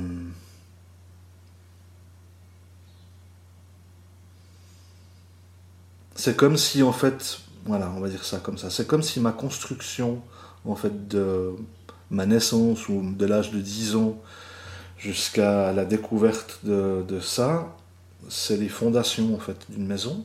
[6.20, 8.68] c'est comme si en fait, voilà, on va dire ça comme ça.
[8.68, 10.22] C'est comme si ma construction
[10.66, 11.54] en fait de
[12.10, 14.20] ma naissance ou de l'âge de 10 ans
[14.98, 17.74] jusqu'à la découverte de, ça,
[18.28, 20.22] c'est les fondations en fait d'une maison.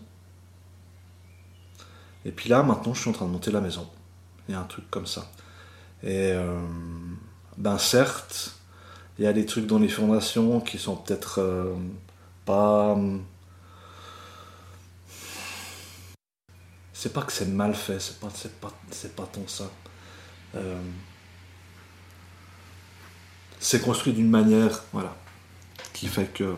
[2.26, 3.88] Et puis là, maintenant, je suis en train de monter la maison.
[4.50, 5.32] Il y a un truc comme ça.
[6.04, 6.60] Et euh,
[7.58, 8.58] ben certes,
[9.18, 11.74] il y a des trucs dans les fondations qui sont peut-être euh,
[12.44, 12.98] pas.
[17.06, 19.70] C'est pas que c'est mal fait, c'est pas, c'est pas, c'est pas tant ça.
[20.56, 20.82] Euh,
[23.60, 25.16] c'est construit d'une manière, voilà,
[25.94, 26.56] qui fait que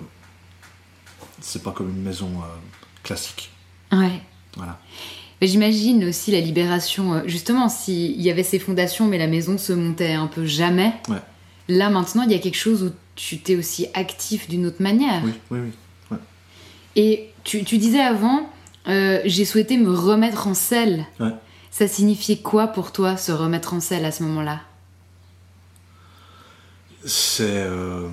[1.42, 2.46] c'est pas comme une maison euh,
[3.04, 3.52] classique.
[3.92, 4.22] Ouais.
[4.56, 4.80] Voilà.
[5.42, 9.58] Mais j'imagine aussi la libération, euh, justement, s'il y avait ces fondations, mais la maison
[9.58, 10.94] se montait un peu jamais.
[11.10, 11.22] Ouais.
[11.68, 15.24] Là, maintenant, il y a quelque chose où tu t'es aussi actif d'une autre manière.
[15.26, 15.60] Oui, oui,
[16.10, 16.18] oui.
[16.96, 18.50] Et tu, tu disais avant,
[18.88, 21.06] euh, j'ai souhaité me remettre en selle.
[21.19, 21.34] Ouais.
[21.71, 24.62] Ça signifiait quoi pour toi, se remettre en selle à ce moment-là?
[27.06, 28.10] C'est euh,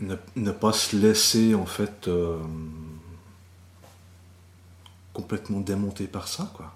[0.00, 2.38] ne, ne pas se laisser en fait euh,
[5.12, 6.74] complètement démonter par ça, quoi.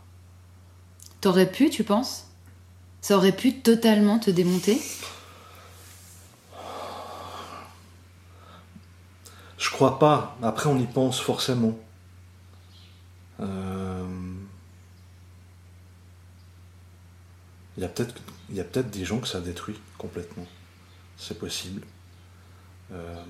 [1.20, 2.26] T'aurais pu, tu penses?
[3.00, 4.80] Ça aurait pu totalement te démonter?
[9.56, 10.37] Je crois pas.
[10.42, 11.78] Après, on y pense forcément.
[13.40, 14.07] Euh,
[17.77, 18.14] Il y a peut-être
[18.49, 20.47] peut-être des gens que ça détruit complètement.
[21.16, 21.83] C'est possible.
[22.92, 23.25] Euh,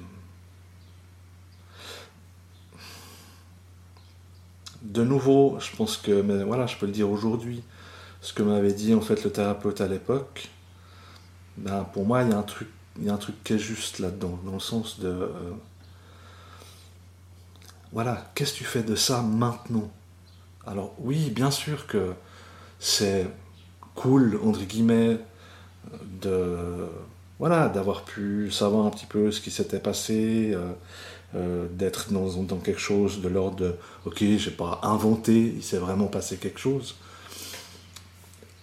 [4.83, 7.62] De nouveau, je pense que, mais voilà, je peux le dire aujourd'hui,
[8.21, 10.51] ce que m'avait dit en fait le thérapeute à l'époque,
[11.57, 13.59] ben, pour moi, il y a un truc, il y a un truc qui est
[13.59, 15.31] juste là-dedans, dans le sens de, euh,
[17.94, 19.88] voilà, qu'est-ce que tu fais de ça maintenant?
[20.66, 22.12] Alors oui, bien sûr que
[22.80, 23.26] c'est
[23.94, 25.18] cool, entre guillemets,
[26.20, 26.88] de
[27.38, 30.72] voilà, d'avoir pu savoir un petit peu ce qui s'était passé, euh,
[31.37, 33.76] euh, d'être dans, dans, quelque chose de l'ordre de
[34.07, 36.96] ok, j'ai pas inventé, il s'est vraiment passé quelque chose.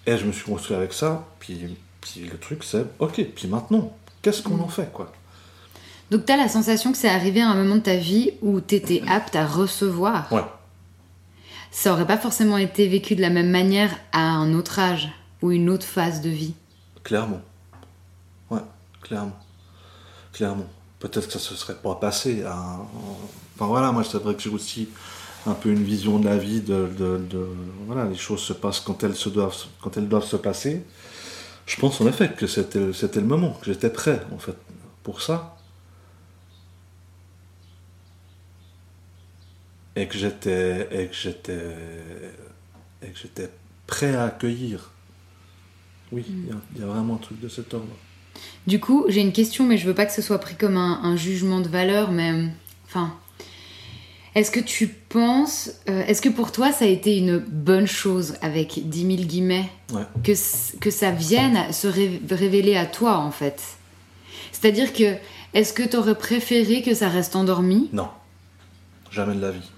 [0.06, 3.96] Et je me suis construit avec ça, puis, puis le truc c'est ok, puis maintenant,
[4.22, 5.12] qu'est-ce qu'on en fait quoi?
[6.12, 8.60] Donc tu as la sensation que c'est arrivé à un moment de ta vie où
[8.60, 10.32] tu étais apte à recevoir.
[10.32, 10.44] Ouais.
[11.72, 15.10] Ça aurait pas forcément été vécu de la même manière à un autre âge
[15.42, 16.54] ou une autre phase de vie.
[17.06, 17.42] Clairement.
[18.50, 18.60] Ouais,
[19.02, 19.40] clairement.
[20.34, 20.68] Clairement.
[21.00, 22.44] Peut-être que ça se serait pas passé.
[22.46, 24.90] Enfin voilà, moi c'est vrai que j'ai aussi
[25.48, 27.48] un peu une vision de la vie, de, de,
[27.88, 30.84] voilà, les choses se passent quand elles, se doivent, quand elles doivent se passer.
[31.66, 34.58] Je pense en effet que c'était, c'était le moment, que j'étais prêt en fait
[35.04, 35.56] pour ça.
[39.96, 41.76] Et que j'étais, et que j'étais,
[43.02, 43.50] et que j'étais
[43.88, 44.92] prêt à accueillir.
[46.12, 47.96] Oui, il y, a vraiment un truc de cet ordre.
[48.68, 51.16] Du coup, j'ai une question, mais je veux pas que ce soit pris comme un,
[51.16, 52.50] jugement de valeur, mais
[52.86, 53.14] enfin,
[54.36, 58.36] est-ce que tu penses, euh, est-ce que pour toi ça a été une bonne chose
[58.42, 59.70] avec 10 000 guillemets
[60.24, 60.32] que,
[60.80, 63.62] que ça vienne se révéler à toi en fait?
[64.52, 65.16] C'est-à-dire que,
[65.54, 67.90] est-ce que tu aurais préféré que ça reste endormi?
[67.94, 68.10] Non,
[69.12, 69.70] jamais de la vie.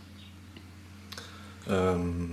[1.69, 2.27] Euh...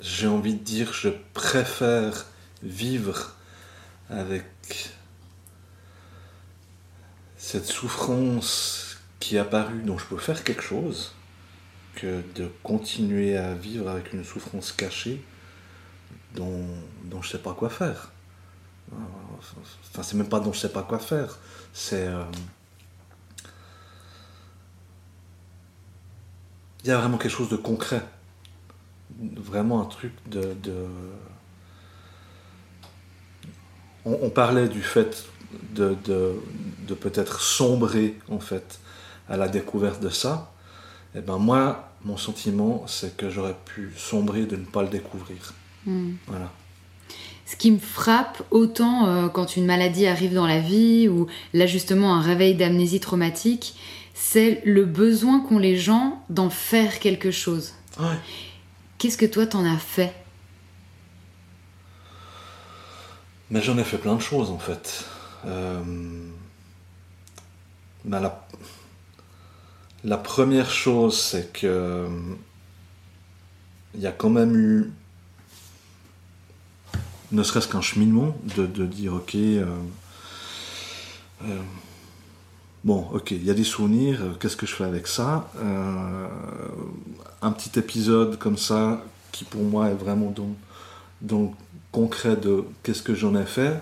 [0.00, 2.26] j'ai envie de dire, je préfère
[2.62, 3.34] vivre
[4.08, 4.46] avec
[7.36, 11.14] cette souffrance qui est apparue, dont je peux faire quelque chose,
[11.94, 15.22] que de continuer à vivre avec une souffrance cachée
[16.34, 16.64] dont,
[17.04, 18.12] dont je ne sais pas quoi faire.
[18.90, 21.38] Enfin, c'est même pas dont je ne sais pas quoi faire,
[21.72, 22.06] c'est.
[22.06, 22.24] Euh,
[26.84, 28.02] il y a vraiment quelque chose de concret
[29.36, 30.54] vraiment un truc de...
[34.04, 35.26] On, parlait du fait
[35.76, 38.80] de, de, peut-être sombrer en fait
[39.28, 40.50] à la découverte de ça.
[41.14, 44.88] Et eh ben moi, mon sentiment, c'est que j'aurais pu sombrer de ne pas le
[44.88, 45.54] découvrir.
[45.86, 46.14] Hmm.
[46.26, 46.50] Voilà.
[47.46, 51.66] Ce qui me frappe autant euh, quand une maladie arrive dans la vie ou là
[51.66, 53.76] justement un réveil d'amnésie traumatique,
[54.14, 57.74] c'est le besoin qu'ont les gens d'en faire quelque chose.
[57.98, 58.18] Ouais.
[58.98, 60.14] Qu'est-ce que toi t'en as fait?
[63.50, 65.04] Mais j'en ai fait plein de choses en fait.
[65.44, 65.82] Euh,
[68.08, 68.46] la...
[70.04, 70.16] la...
[70.16, 72.08] première chose, c'est que
[73.94, 74.90] il y a quand même eu,
[77.32, 79.34] ne serait-ce qu'un cheminement, de, dire ok.
[79.34, 79.66] Euh,
[81.44, 81.60] euh,
[82.84, 85.48] bon, ok, il y a des souvenirs, qu'est-ce que je fais avec ça
[87.42, 90.32] un petit épisode comme ça, qui pour moi est vraiment
[91.20, 91.54] donc,
[91.90, 93.74] concret de qu'est-ce que j'en ai fait.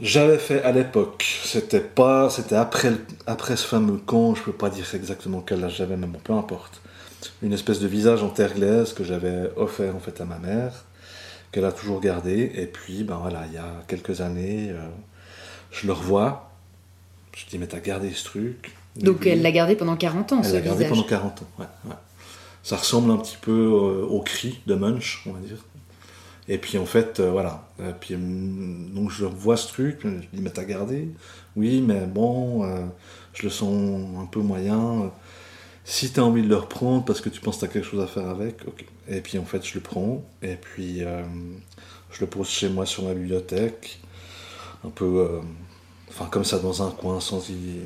[0.00, 2.92] J'avais fait à l'époque, c'était pas, c'était après,
[3.26, 6.32] après ce fameux camp, je peux pas dire exactement quel âge j'avais, mais bon, peu
[6.32, 6.80] importe.
[7.42, 10.84] Une espèce de visage en terre glaise que j'avais offert en fait à ma mère,
[11.52, 12.52] qu'elle a toujours gardé.
[12.56, 14.88] Et puis, ben voilà, il y a quelques années, euh,
[15.70, 16.50] je le revois.
[17.36, 18.72] Je dis, mais t'as gardé ce truc.
[18.96, 21.66] Donc elle l'a gardé pendant 40 ans, elle l'a gardé pendant 40 ans, ouais.
[21.86, 21.96] ouais
[22.64, 25.58] ça ressemble un petit peu euh, au cri de Munch, on va dire.
[26.48, 27.68] Et puis en fait, euh, voilà.
[27.78, 31.08] Et puis, hum, donc je vois ce truc, je dis, mais t'as gardé?
[31.56, 32.86] Oui, mais bon, euh,
[33.34, 35.12] je le sens un peu moyen.
[35.84, 38.06] Si t'as envie de le reprendre parce que tu penses que t'as quelque chose à
[38.06, 38.86] faire avec, ok.
[39.08, 43.04] Et puis en fait, je le prends, et puis je le pose chez moi sur
[43.04, 44.00] ma bibliothèque,
[44.82, 45.42] un peu,
[46.08, 47.80] enfin comme ça dans un coin, sans y...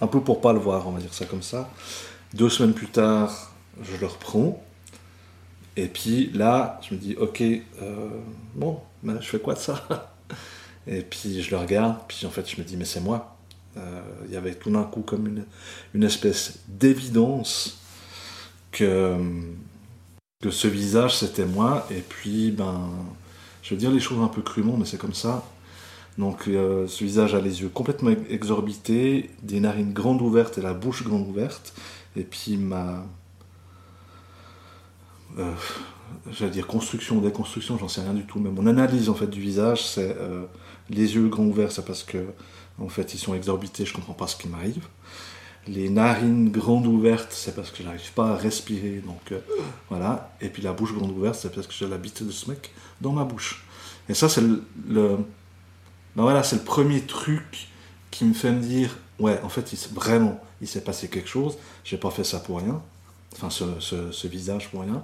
[0.00, 1.70] Un peu pour pas le voir, on va dire ça comme ça.
[2.34, 4.62] Deux semaines plus tard, je le reprends.
[5.76, 8.08] Et puis là, je me dis, ok, euh,
[8.54, 10.12] bon, ben, je fais quoi de ça?
[10.86, 13.36] Et puis je le regarde, puis en fait, je me dis, mais c'est moi.
[13.76, 15.44] Euh, il y avait tout d'un coup comme
[15.94, 17.78] une, espèce d'évidence
[18.70, 19.18] que,
[20.40, 21.86] que ce visage, c'était moi.
[21.90, 22.90] Et puis, ben,
[23.62, 25.42] je veux dire les choses un peu crûment, mais c'est comme ça.
[26.18, 30.74] Donc, euh, ce visage a les yeux complètement exorbités, des narines grandes ouvertes et la
[30.74, 31.74] bouche grande ouverte.
[32.16, 33.04] Et puis, ma,
[35.38, 35.52] euh,
[36.30, 39.40] j'allais dire construction déconstruction, j'en sais rien du tout, mais mon analyse en fait du
[39.40, 40.44] visage, c'est euh,
[40.90, 42.18] les yeux grands ouverts, c'est parce que
[42.80, 44.86] en fait ils sont exorbités, je comprends pas ce qui m'arrive.
[45.66, 49.40] Les narines grandes ouvertes, c'est parce que je n'arrive pas à respirer, donc euh,
[49.88, 50.36] voilà.
[50.40, 52.70] Et puis la bouche grande ouverte, c'est parce que j'ai la bite de ce mec
[53.00, 53.64] dans ma bouche.
[54.08, 55.18] Et ça, c'est le,
[56.16, 57.68] Ben voilà, c'est le premier truc
[58.10, 61.56] qui me fait me dire, ouais, en fait, il, vraiment, il s'est passé quelque chose.
[61.84, 62.80] J'ai pas fait ça pour rien.
[63.34, 65.02] Enfin, ce, ce- ce visage pour rien.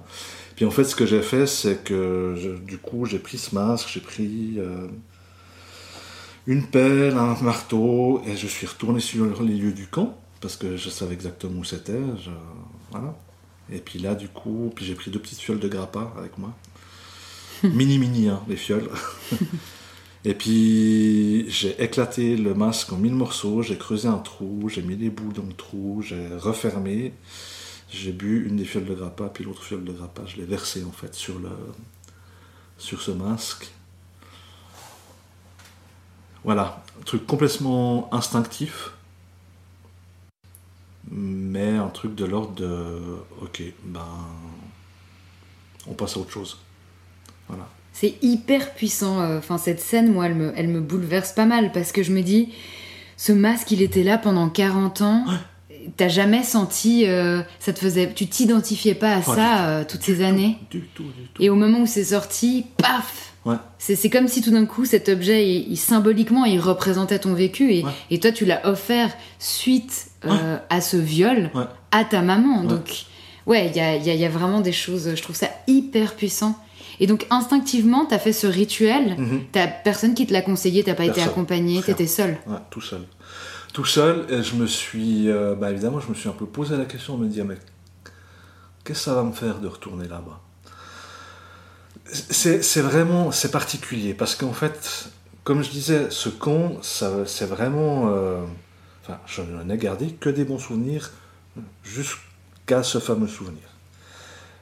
[0.55, 3.53] Puis en fait, ce que j'ai fait, c'est que je- du coup, j'ai pris ce
[3.53, 4.87] masque, j'ai pris euh,
[6.47, 10.75] une pelle, un marteau, et je suis retourné sur les lieux du camp parce que
[10.77, 11.99] je savais exactement où c'était.
[12.23, 12.29] je-
[12.91, 13.15] Voilà.
[13.71, 16.51] Et puis là, du coup, puis j'ai pris deux petites fioles de grappa avec moi.
[17.63, 18.89] mini mini, hein, les fioles.
[20.23, 24.95] Et puis j'ai éclaté le masque en mille morceaux, j'ai creusé un trou, j'ai mis
[24.95, 27.13] les bouts dans le trou, j'ai refermé,
[27.89, 30.83] j'ai bu une des fioles de grappa, puis l'autre fiole de grappa, je l'ai versée
[30.83, 31.49] en fait sur, le,
[32.77, 33.71] sur ce masque.
[36.43, 38.91] Voilà, un truc complètement instinctif,
[41.09, 42.99] mais un truc de l'ordre de
[43.41, 44.07] ok, ben
[45.87, 46.59] on passe à autre chose.
[47.47, 47.67] Voilà.
[47.93, 49.21] C'est hyper puissant.
[49.21, 52.11] euh, Enfin, cette scène, moi, elle me, elle me bouleverse pas mal parce que je
[52.11, 52.49] me dis,
[53.17, 55.25] ce masque, il était là pendant 40 ans.
[55.97, 60.23] T'as jamais senti, euh, ça te faisait, tu t'identifiais pas à ça euh, toutes ces
[60.23, 60.57] années.
[60.69, 61.41] Du tout, du tout.
[61.41, 63.55] Et au moment où c'est sorti, paf Ouais.
[63.79, 67.73] C'est comme si tout d'un coup cet objet, il, il- symboliquement, il représentait ton vécu
[67.73, 67.91] et, Ouais.
[68.11, 71.49] et toi tu l'as offert suite euh, à ce viol
[71.89, 72.63] à ta maman.
[72.63, 73.05] Donc
[73.47, 76.55] ouais, il y a, y a vraiment des choses, je trouve ça hyper puissant.
[77.01, 79.17] Et donc instinctivement, t'as fait ce rituel,
[79.51, 82.37] t'as personne qui te l'a conseillé, t'as pas été accompagné, t'étais seul.
[82.47, 83.01] Ouais, tout seul.
[83.73, 85.29] Tout seul, et je me suis.
[85.29, 87.55] euh, bah évidemment, je me suis un peu posé la question de me dire, mais
[88.83, 90.41] qu'est-ce que ça va me faire de retourner là-bas?
[92.05, 93.31] C'est, vraiment.
[93.31, 95.09] C'est particulier, parce qu'en fait,
[95.43, 98.09] comme je disais, ce camp, c'est vraiment.
[98.09, 98.43] euh,
[99.03, 101.11] enfin, je n'ai gardé que des bons souvenirs
[101.83, 103.70] jusqu'à ce fameux souvenir.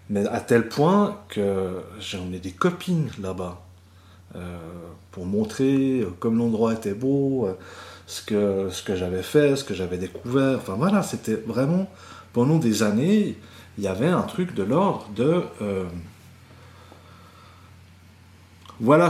[0.10, 3.62] Mais à tel point que j'en ai des copines là-bas.
[4.36, 4.60] euh,
[5.12, 7.54] pour montrer euh, comme l'endroit était beau, euh,
[8.06, 10.58] ce que, ce que j'avais fait, ce que j'avais découvert.
[10.58, 11.90] Enfin voilà, c'était vraiment,
[12.32, 13.38] pendant des années,
[13.78, 15.44] il y avait un truc de l'ordre de...
[18.80, 19.10] voilà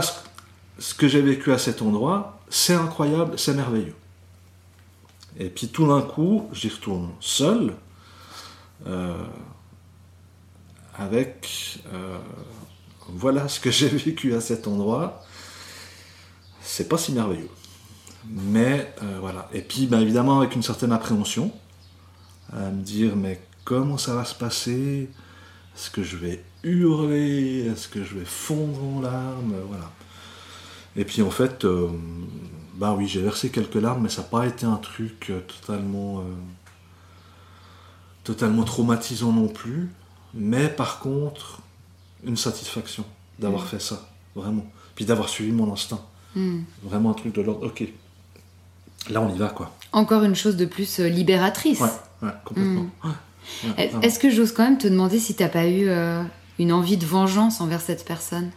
[0.78, 3.94] ce, que j'ai vécu à cet endroit, c'est incroyable, c'est merveilleux.
[5.38, 7.74] Et puis tout d'un coup, j'y retourne seul,
[11.00, 11.80] avec...
[11.94, 12.18] euh,
[13.08, 15.24] voilà ce que j'ai vécu à cet endroit.
[16.62, 17.50] C'est pas si merveilleux.
[18.28, 19.48] Mais euh, voilà.
[19.52, 21.52] Et puis, ben, évidemment, avec une certaine appréhension,
[22.52, 25.08] à me dire, mais comment ça va se passer?
[25.74, 27.66] Est-ce que je vais hurler?
[27.66, 29.54] Est-ce que je vais fondre en larmes?
[29.68, 29.90] Voilà.
[30.96, 31.88] Et puis, en fait, euh,
[32.74, 36.24] ben oui, j'ai versé quelques larmes, mais ça n'a pas été un truc totalement,
[38.24, 39.88] totalement traumatisant non plus.
[40.34, 41.60] Mais par contre,
[42.24, 43.04] une satisfaction
[43.38, 43.66] d'avoir Mm.
[43.68, 44.66] fait ça, vraiment.
[44.94, 46.00] Puis d'avoir suivi mon instinct.
[46.36, 46.60] Hmm.
[46.84, 47.84] Vraiment un truc de l'ordre, ok.
[49.08, 49.74] Là, on y va, quoi.
[49.92, 51.80] Encore une chose de plus euh, libératrice.
[51.80, 51.88] Ouais,
[52.22, 52.86] ouais, complètement.
[53.02, 53.08] Mm.
[53.78, 53.90] Ouais.
[54.02, 56.22] Est-ce que j'ose quand même te demander si t'as pas eu euh,
[56.58, 58.50] une envie de vengeance envers cette personne?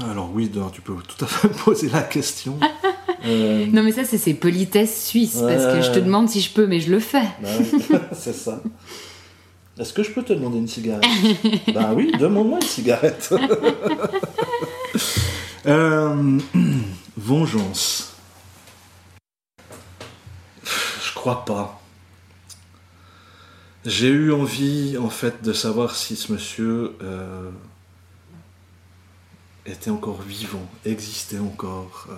[0.00, 2.58] Alors oui, tu peux tout à fait me poser la question.
[3.24, 6.50] Euh, Non mais ça c'est ces politesses suisses parce que je te demande si je
[6.52, 7.22] peux mais je le fais.
[7.40, 8.60] bah c'est ça.
[9.78, 11.04] Est-ce que je peux te demander une cigarette
[11.74, 13.32] Bah oui, demande-moi une cigarette.
[15.64, 16.38] Euh,
[17.16, 18.14] vengeance.
[20.64, 21.80] Je crois pas.
[23.84, 27.50] J'ai eu envie, en fait, de savoir si ce monsieur euh,
[29.66, 32.08] était encore vivant, existait encore.
[32.10, 32.14] euh,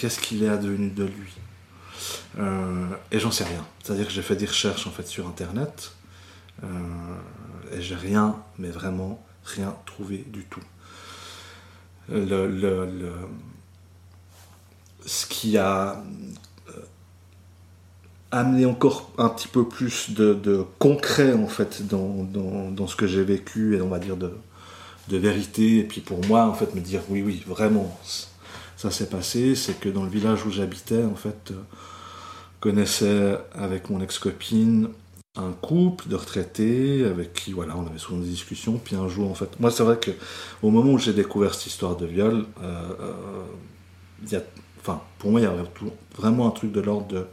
[0.00, 1.34] Qu'est-ce qu'il est advenu de lui
[2.38, 3.62] Euh, Et j'en sais rien.
[3.82, 5.92] C'est-à-dire que j'ai fait des recherches, sur Internet.
[6.64, 6.66] euh,
[7.72, 10.62] et j'ai rien, mais vraiment rien trouvé du tout.
[12.08, 13.28] Le, le- le-
[15.04, 16.02] ce qui a
[16.70, 16.72] euh,
[18.30, 23.76] amené encore un petit peu plus de, concret en fait dans, ce que j'ai vécu
[23.76, 24.32] et on va dire de,
[25.08, 27.98] de vérité et puis pour moi en fait me dire oui oui vraiment
[28.82, 31.54] ça s'est passé c'est que dans le village où j'habitais en fait euh,
[32.60, 34.88] connaissais avec mon ex-copine
[35.36, 38.78] un couple de retraités avec qui voilà on avait souvent des discussions.
[38.84, 40.10] Puis un jour en fait moi c'est vrai que
[40.62, 43.44] au moment où j'ai découvert cette histoire de viol euh, euh,
[44.30, 44.42] y a
[44.80, 47.26] enfin pour moi il y a tout- vraiment un truc de l'ordre de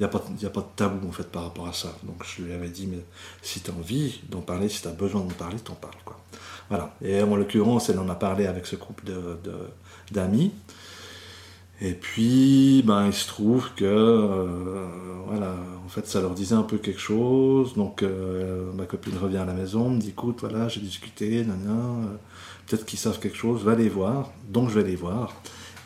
[0.00, 1.94] il n'y a, pas- a pas de tabou en fait par rapport à ça.
[2.04, 3.04] Donc je lui avais dit mais
[3.42, 6.18] si tu as envie d'en parler si tu as besoin d'en parler t'en parles quoi.
[6.70, 6.94] Voilà.
[7.02, 9.38] Et en l'occurrence elle en a parlé avec ce couple de-
[10.10, 10.52] d'amis
[11.84, 14.86] Et puis, ben, il se trouve que, euh,
[15.26, 15.52] voilà,
[15.84, 17.74] en fait, ça leur disait un peu quelque chose.
[17.74, 22.08] Donc, euh, ma copine revient à la maison, me dit, écoute, voilà, j'ai discuté, nanana,
[22.68, 24.30] peut-être qu'ils savent quelque chose, va les voir.
[24.48, 25.34] Donc, je vais les voir.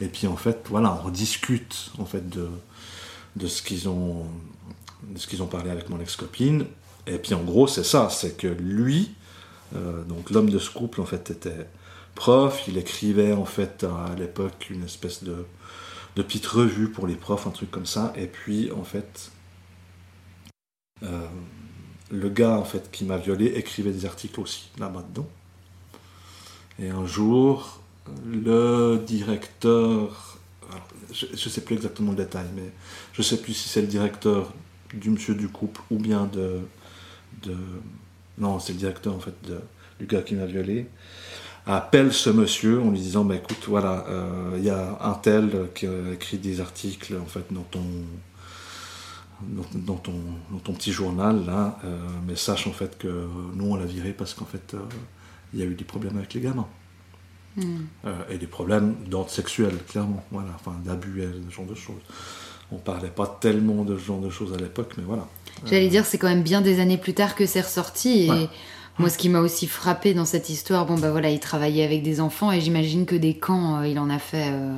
[0.02, 2.46] Et puis, en fait, voilà, on discute, en fait, de,
[3.36, 4.26] de ce qu'ils ont,
[5.08, 6.66] de ce qu'ils ont parlé avec mon ex-copine.
[7.06, 9.12] Et puis, en gros, c'est ça, c'est que lui,
[9.74, 11.66] euh, donc l'homme de ce couple, en fait, était
[12.14, 12.64] prof.
[12.68, 15.46] Il écrivait, en fait, à l'époque, une espèce de
[16.16, 18.12] de petites revues pour les profs, un truc comme ça.
[18.16, 19.30] Et puis, en fait,
[21.02, 21.26] euh,
[22.10, 25.28] le gars en fait qui m'a violé écrivait des articles aussi là-bas dedans.
[26.78, 27.80] Et un jour,
[28.26, 30.38] le directeur,
[31.12, 32.70] je ne sais plus exactement le détail, mais
[33.12, 34.52] je ne sais plus si c'est le directeur
[34.94, 36.60] du monsieur du couple ou bien de,
[37.42, 37.56] de
[38.38, 39.34] non, c'est le directeur en fait
[39.98, 40.86] du gars qui m'a violé
[41.66, 45.68] appelle ce monsieur en lui disant bah, écoute voilà euh, il y a un tel
[45.74, 47.82] qui a écrit des articles en fait dans ton
[49.42, 50.14] dans, ton,
[50.50, 54.12] dans ton petit journal là euh, mais sache en fait que nous on l'a viré
[54.12, 54.78] parce qu'en fait euh,
[55.52, 56.68] il y a eu des problèmes avec les gamins.
[57.58, 57.86] Hmm.
[58.28, 62.02] et des problèmes d'ordre sexuel clairement voilà enfin d'abus et ce genre de choses.
[62.70, 65.26] On parlait pas tellement de ce genre de choses à l'époque mais voilà.
[65.64, 68.50] J'allais dire c'est quand même bien des années plus tard que c'est ressorti et
[68.98, 72.02] moi, ce qui m'a aussi frappé dans cette histoire, bon bah voilà, il travaillait avec
[72.02, 74.74] des enfants et j'imagine que des camps, euh, il en a fait euh,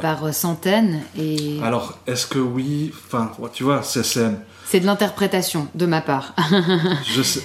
[0.00, 1.00] par centaines.
[1.18, 6.32] Et alors, est-ce que oui Enfin, tu vois, c'est c'est de l'interprétation de ma part.
[7.04, 7.42] je sais.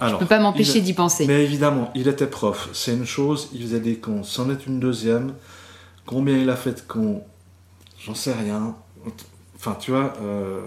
[0.00, 1.26] Alors, peux pas m'empêcher d'y penser.
[1.26, 2.68] Mais évidemment, il était prof.
[2.72, 3.48] C'est une chose.
[3.52, 4.22] Il faisait des cons.
[4.22, 5.34] C'en est une deuxième.
[6.06, 7.24] Combien il a fait de cons
[7.98, 8.76] J'en sais rien.
[9.56, 10.12] Enfin, tu vois.
[10.22, 10.60] Euh,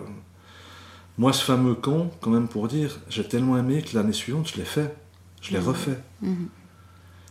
[1.22, 4.58] moi, ce fameux con, quand même pour dire, j'ai tellement aimé que l'année suivante, je
[4.58, 4.92] l'ai fait.
[5.40, 5.68] Je l'ai mhm.
[5.68, 6.00] refait.
[6.24, 6.48] Mhm.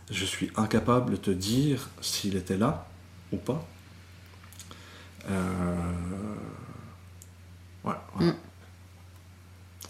[0.09, 2.87] Je suis incapable de te dire s'il était là
[3.33, 3.67] ou pas.
[5.29, 5.75] Euh...
[7.83, 8.31] Ouais, mm.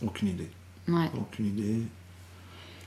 [0.04, 0.49] Aucune idée.
[1.16, 1.82] Aucune idée.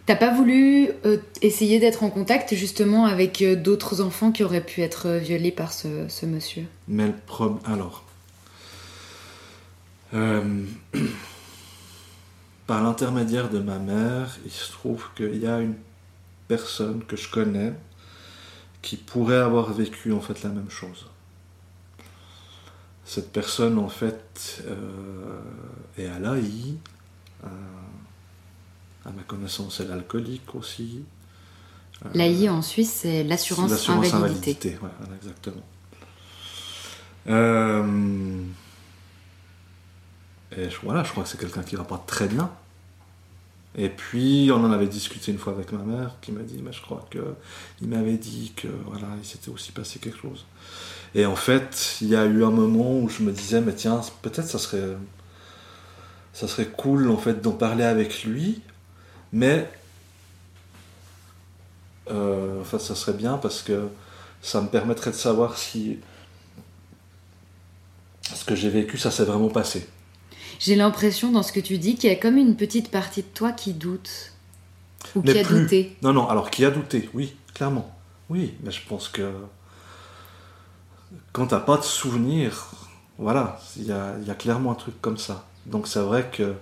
[0.07, 4.65] T'as pas voulu euh, essayer d'être en contact justement avec euh, d'autres enfants qui auraient
[4.65, 6.65] pu être violés par ce, ce monsieur?
[6.89, 7.61] Mais le problème.
[7.65, 8.04] Alors, euh,
[12.67, 15.75] par l'intermédiaire de ma mère, il se trouve qu'il y a une
[16.49, 17.75] personne que je connais
[18.83, 21.07] qui pourrait avoir vécu en fait la même chose.
[23.05, 25.41] Cette personne en fait euh,
[25.99, 26.77] est à l'AI,
[27.45, 27.49] euh,
[29.05, 31.03] à ma connaissance elle est alcoolique aussi.
[32.15, 34.17] L'AI en Suisse c'est l'assurance invalidité.
[34.17, 35.63] invalidité ouais, exactement.
[40.57, 42.51] Et voilà, je crois que c'est quelqu'un qui va pas très bien.
[43.77, 46.73] Et puis, on en avait discuté une fois avec ma mère, qui m'a dit, mais
[46.73, 50.47] je crois qu'il m'avait dit que voilà, il s'était aussi passé quelque chose.
[51.17, 54.01] Et en fait, il y a eu un moment où je me disais, mais tiens,
[54.23, 54.97] peut-être ça serait,
[56.33, 58.63] ça serait cool en fait d'en parler avec lui,
[59.33, 59.69] mais
[62.11, 63.89] euh, ça serait bien parce que
[64.43, 65.99] ça me permettrait de savoir si
[68.23, 69.89] ce que j'ai vécu, ça s'est vraiment passé.
[70.59, 73.29] J'ai l'impression dans ce que tu dis qu'il y a comme une petite partie de
[73.29, 74.33] toi qui doute.
[75.15, 75.97] Ou qui a douté.
[76.03, 77.95] Non, non, alors qui a douté, oui, clairement.
[78.31, 79.33] Oui, mais je pense que
[81.33, 82.71] quand t'as pas de souvenir,
[83.19, 85.47] voilà, il y a, y a, clairement un truc comme ça.
[85.67, 86.55] Donc c'est vrai que,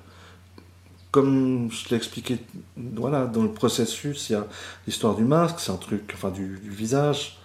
[1.11, 2.39] comme je l'ai expliqué,
[2.77, 4.47] voilà, dans le processus, il y a
[4.87, 7.39] l'histoire du masque, c'est un truc, enfin du, du visage,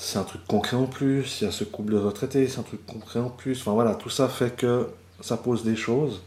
[0.00, 2.62] c'est un truc concret en plus, il y a ce couple de retraités, c'est un
[2.62, 4.88] truc concret en plus, enfin voilà, tout ça fait que
[5.20, 6.22] ça pose des choses.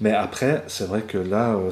[0.00, 1.70] Mais après, c'est vrai que là, euh,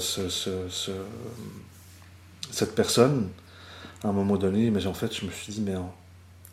[2.53, 3.31] cette personne,
[4.05, 5.75] à un moment donné, mais en fait, je me suis dit, mais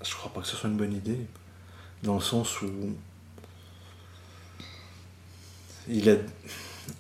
[0.03, 1.27] je crois pas que ce soit une bonne idée.
[2.01, 2.69] Dans le sens où.
[5.87, 6.21] Il est.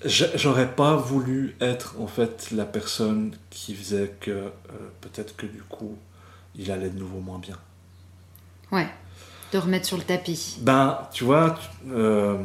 [0.05, 4.49] J'aurais pas voulu être en fait la personne qui faisait que euh,
[5.01, 5.97] peut-être que du coup
[6.59, 7.57] il allait de nouveau moins bien.
[8.71, 8.87] Ouais
[9.51, 11.57] de remettre sur le tapis Ben, tu vois,
[11.89, 12.37] euh,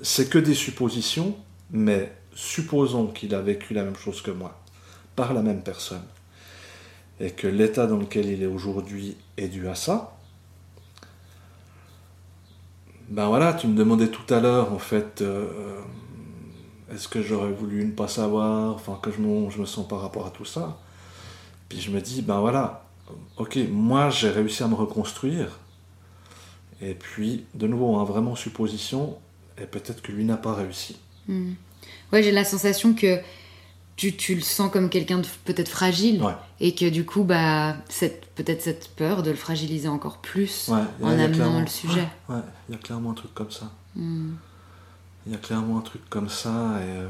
[0.00, 1.36] c'est que des suppositions,
[1.70, 4.58] mais supposons qu'il a vécu la même chose que moi,
[5.14, 6.04] par la même personne,
[7.20, 10.16] et que l'état dans lequel il est aujourd'hui est dû à ça.
[13.08, 15.80] Ben voilà, tu me demandais tout à l'heure, en fait, euh,
[16.92, 20.30] est-ce que j'aurais voulu ne pas savoir, enfin, que je me sens par rapport à
[20.30, 20.78] tout ça.
[21.68, 22.84] Puis je me dis, ben voilà,
[23.36, 25.58] ok, moi j'ai réussi à me reconstruire,
[26.80, 29.16] et puis de nouveau, hein, vraiment supposition,
[29.60, 30.96] et peut-être que lui n'a pas réussi.
[31.28, 31.52] Hmm.
[32.12, 33.18] Ouais, j'ai la sensation que
[33.96, 36.34] tu, tu le sens comme quelqu'un de peut-être fragile Ouais.
[36.60, 40.78] et que du coup, bah, cette, peut-être cette peur de le fragiliser encore plus Ouais,
[41.02, 42.06] a- en amenant le sujet.
[42.28, 42.36] Ouais,
[42.68, 43.70] il y a clairement un truc comme ça.
[43.96, 44.34] Hmm.
[45.26, 47.08] Il y a clairement un truc comme ça et euh,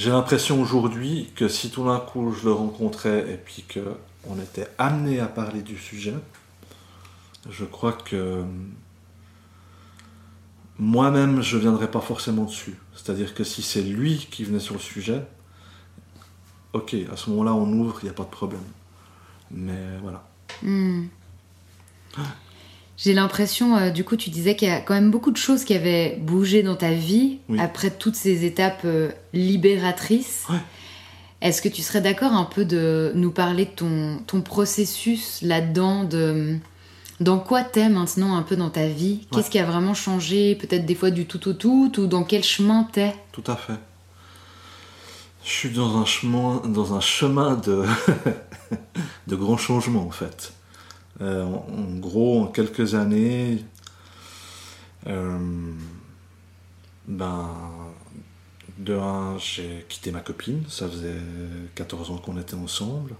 [0.00, 3.80] j'ai l'impression aujourd'hui que si tout d'un coup je le rencontrais et puis que
[4.26, 6.14] on était amené à parler du sujet,
[7.50, 8.42] je crois que
[10.78, 12.78] moi-même je viendrais pas forcément dessus.
[12.94, 15.22] C'est-à-dire que si c'est lui qui venait sur le sujet,
[16.72, 18.64] ok, à ce moment-là on ouvre, il n'y a pas de problème.
[19.50, 20.26] Mais voilà.
[20.62, 21.08] Hmm.
[23.02, 25.64] J'ai l'impression, euh, du coup, tu disais qu'il y a quand même beaucoup de choses
[25.64, 27.58] qui avaient bougé dans ta vie Oui.
[27.58, 30.44] après toutes ces étapes euh, libératrices.
[30.50, 30.58] Ouais.
[31.40, 36.04] Est-ce que tu serais d'accord un peu de nous parler de ton, ton processus là-dedans
[36.04, 36.56] de
[37.20, 39.26] dans quoi t'es maintenant un peu dans ta vie?
[39.30, 39.50] Qu'est-ce Ouais.
[39.52, 42.86] qui a vraiment changé Peut-être des fois du tout au tout ou dans quel chemin
[42.92, 43.14] t'es?
[43.32, 43.74] Tout à fait.
[45.44, 47.84] Je suis dans un chemin, dans un chemin de,
[49.26, 50.52] de grands changements en fait.
[51.20, 53.64] Euh, en, gros, en quelques années,
[55.06, 55.38] euh,
[57.06, 57.50] ben,
[58.78, 61.14] de un, j'ai quitté ma copine, ça faisait
[61.74, 63.14] 14 ans qu'on était ensemble.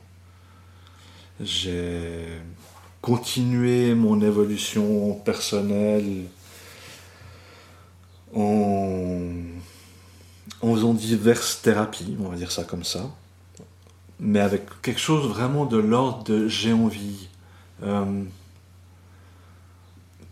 [1.40, 2.26] J'ai
[3.02, 6.24] continué mon évolution personnelle
[8.34, 9.32] en
[10.62, 13.10] faisant diverses thérapies, on va dire ça comme ça,
[14.18, 17.29] mais avec quelque chose vraiment de l'ordre de j'ai envie.
[17.82, 18.24] Euh,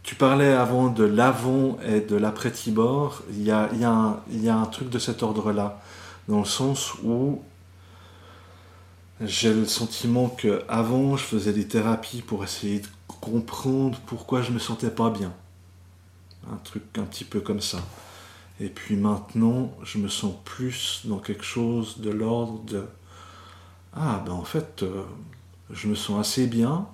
[0.03, 4.99] tu parlais avant de l'avant et de l'après Tibor, il y a, un- truc de
[4.99, 5.81] cet ordre-là,
[6.29, 7.43] dans le sens où
[9.21, 12.87] j'ai le sentiment que avant je faisais des thérapies pour essayer de
[13.21, 15.33] comprendre pourquoi je me sentais pas bien.
[16.51, 17.79] Un truc un petit peu comme ça.
[18.61, 22.85] Et puis maintenant, je me sens plus dans quelque chose de l'ordre de
[23.95, 25.03] Ah, ben en fait, euh,
[25.71, 26.87] je me sens assez bien.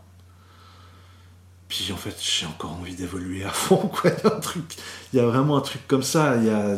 [1.69, 4.11] Puis en fait, j'ai encore envie d'évoluer à fond, quoi.
[4.11, 4.77] Il y a un truc,
[5.13, 6.37] il y a vraiment un truc comme ça.
[6.37, 6.77] Il y a...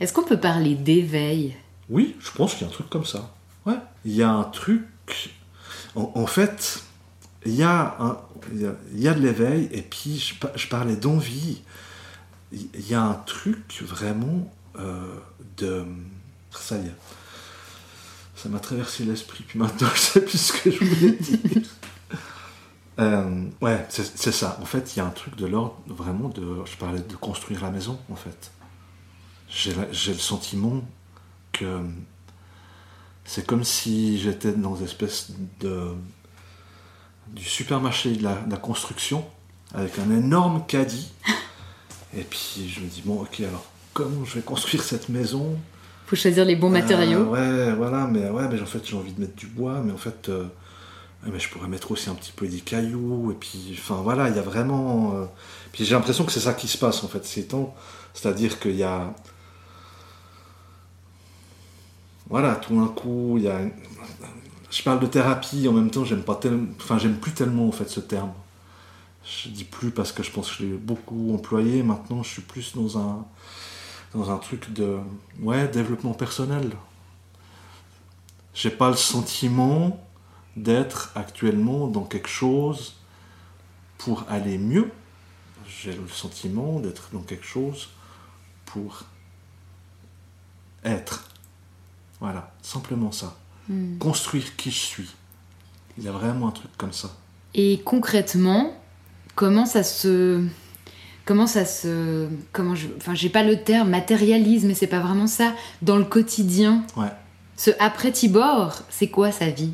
[0.00, 1.56] Est-ce qu'on peut parler d'éveil?
[1.88, 3.34] Oui, je pense qu'il y a un truc comme ça.
[3.66, 3.74] Ouais.
[4.04, 4.84] Il y a un truc.
[5.96, 6.82] En, en fait,
[7.44, 8.18] il y, a un,
[8.52, 11.60] il, y a, il y a de l'éveil, et puis je, pa- je parlais d'envie.
[12.52, 15.14] Il il y a un truc vraiment euh,
[15.56, 15.84] de.
[16.52, 16.94] Ça y est.
[18.36, 21.62] Ça m'a traversé l'esprit, puis maintenant je sais plus ce que je voulais dire.
[23.00, 24.58] Euh, ouais, c'est ça.
[24.60, 26.58] En fait, il y a un truc de l'ordre vraiment de.
[26.64, 28.52] Je parlais de construire la maison, en fait.
[29.48, 30.82] J'ai le sentiment
[31.52, 31.80] que
[33.24, 35.92] c'est comme si j'étais dans une espèce de
[37.28, 39.24] du supermarché de la, de la construction
[39.72, 41.12] avec un énorme caddie
[42.16, 45.56] et puis je me dis bon ok alors comment je vais construire cette maison?
[46.06, 47.34] Faut choisir les bons matériaux.
[47.36, 49.92] Euh, ouais voilà mais ouais mais en fait j'ai envie de mettre du bois mais
[49.92, 50.46] en fait euh,
[51.26, 54.36] mais je pourrais mettre aussi un petit peu des cailloux et puis enfin voilà il
[54.36, 55.26] y a vraiment euh,
[55.72, 57.74] puis j'ai l'impression que c'est ça qui se passe en fait ces temps
[58.14, 59.14] c'est à dire qu'il y a
[62.30, 63.60] voilà, tout d'un coup, il y a.
[64.70, 66.68] Je parle de thérapie, en même temps, j'aime pas tellement.
[66.80, 68.32] Enfin, j'aime plus tellement en fait ce terme.
[69.24, 71.82] Je dis plus parce que je pense que je l'ai beaucoup employé.
[71.82, 73.26] Maintenant, je suis plus dans un
[74.14, 74.98] dans un truc de
[75.40, 76.70] ouais développement personnel.
[78.54, 80.00] J'ai pas le sentiment
[80.56, 82.94] d'être actuellement dans quelque chose
[83.98, 84.90] pour aller mieux.
[85.68, 87.88] J'ai le sentiment d'être dans quelque chose
[88.66, 89.04] pour
[90.84, 91.28] être.
[92.20, 93.36] Voilà, simplement ça.
[93.68, 93.98] Hmm.
[93.98, 95.08] Construire qui je suis.
[95.98, 97.14] Il y a vraiment un truc comme ça.
[97.54, 98.74] Et concrètement,
[99.34, 100.44] comment ça se.
[101.24, 102.28] Comment ça se.
[102.52, 102.88] Comment je.
[102.96, 105.54] Enfin, j'ai pas le terme matérialise, mais c'est pas vraiment ça.
[105.82, 107.12] Dans le quotidien, Ouais.
[107.56, 109.72] ce après Tibor, c'est quoi sa vie?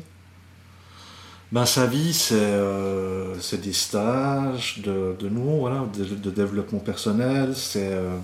[1.51, 7.53] Ben, sa vie, c'est euh, des stages de, nouveau, voilà, de, développement personnel.
[7.77, 8.17] Euh,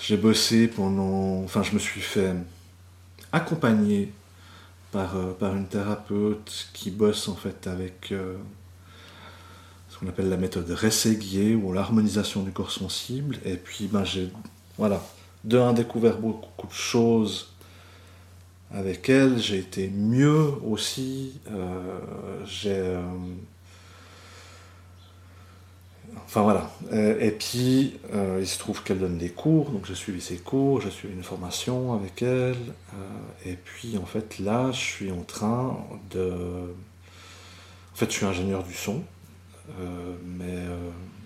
[0.00, 1.42] J'ai bossé pendant.
[1.42, 2.34] Enfin, je me suis fait
[3.32, 4.12] accompagner
[4.92, 8.10] par, euh, une thérapeute qui bosse en fait avec
[9.88, 13.38] ce qu'on appelle la méthode Rességuier ou l'harmonisation du corps sensible.
[13.44, 14.30] Et puis, ben, j'ai.
[14.78, 15.02] Voilà.
[15.42, 17.53] De découvert beaucoup de choses
[18.74, 21.40] avec elle, j'ai été mieux aussi.
[21.50, 21.98] euh,
[22.66, 23.02] euh,
[26.26, 26.70] Enfin voilà.
[26.92, 27.94] Euh, et puis,
[28.40, 31.22] il se trouve qu'elle donne des cours, donc j'ai suivi ses cours, j'ai suivi une
[31.22, 32.56] formation avec elle.
[33.44, 35.78] et puis, en fait, là, je suis en train
[36.10, 36.32] de.
[37.92, 39.02] En fait, je suis ingénieur du son,
[40.38, 40.56] mais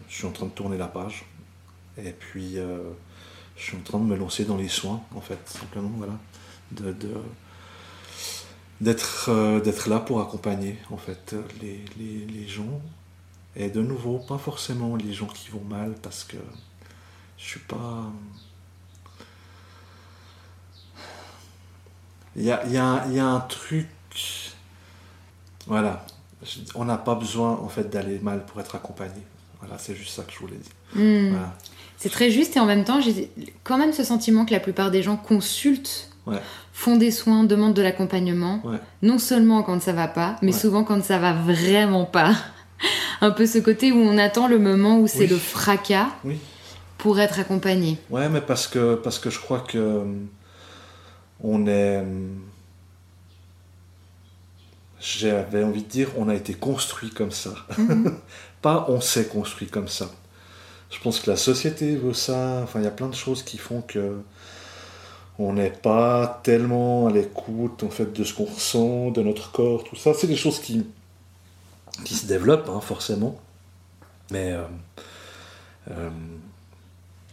[0.09, 1.25] je suis en train de tourner la page.
[1.99, 2.57] Et puis,
[3.57, 6.15] je suis en train de me lancer dans les soins, en fait, simplement, voilà.
[6.73, 6.95] De,
[8.81, 12.81] d'être, euh, d'être là pour accompagner, en fait, les, les, les, gens.
[13.57, 16.37] Et de nouveau, pas forcément les gens qui vont mal, parce que
[17.39, 18.11] je suis pas...
[22.37, 23.89] Il y a, y, a, y a, un truc...
[25.67, 26.07] Voilà.
[26.75, 29.23] On n'a pas besoin, en fait, d'aller mal pour être accompagné.
[29.61, 30.73] Voilà, c'est juste ça que je voulais dire.
[30.95, 31.31] Mmh.
[31.31, 31.57] Voilà.
[31.97, 33.31] C'est très juste et en même temps, j'ai
[33.65, 36.41] quand même ce sentiment que la plupart des gens consultent, ouais.
[36.73, 38.79] font des soins, demandent de l'accompagnement, ouais.
[39.03, 40.59] non seulement quand ça va pas, mais Ouais.
[40.59, 42.33] souvent quand ça va vraiment pas.
[43.21, 45.27] Un peu ce côté où on attend le moment où c'est Oui.
[45.27, 46.39] le fracas Oui.
[46.99, 47.99] pour être accompagné.
[48.11, 50.05] Ouais, mais parce que, parce que je crois que euh,
[51.43, 52.03] on est.
[52.05, 52.29] euh,
[55.01, 57.55] J'avais envie de dire, on a été construit comme ça.
[57.79, 58.15] Mhm.
[58.63, 60.11] Pas on s'est construit comme ça.
[60.91, 62.61] Je pense que la société veut ça.
[62.65, 64.19] Enfin, il y a plein de choses qui font que
[65.39, 69.85] on n'est pas tellement à l'écoute en fait de ce qu'on ressent, de notre corps,
[69.85, 70.13] tout ça.
[70.15, 70.85] C'est des choses qui
[72.05, 73.39] qui se développent hein, forcément.
[74.31, 74.65] Mais euh,
[75.91, 76.11] euh,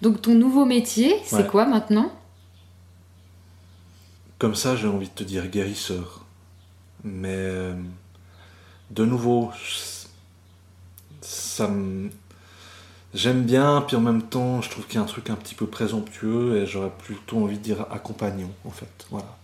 [0.02, 2.12] Donc ton nouveau métier, c'est quoi maintenant?
[4.40, 6.26] Comme ça, j'ai envie de te dire guérisseur.
[7.04, 7.76] Mais euh,
[8.92, 9.52] de nouveau,
[11.22, 12.10] ça me...
[13.16, 15.56] J'aime bien, puis en même temps, je trouve qu'il y a un truc un petit
[15.56, 19.08] peu présomptueux et j'aurais plutôt envie de dire accompagnons, en fait.
[19.10, 19.38] Voilà.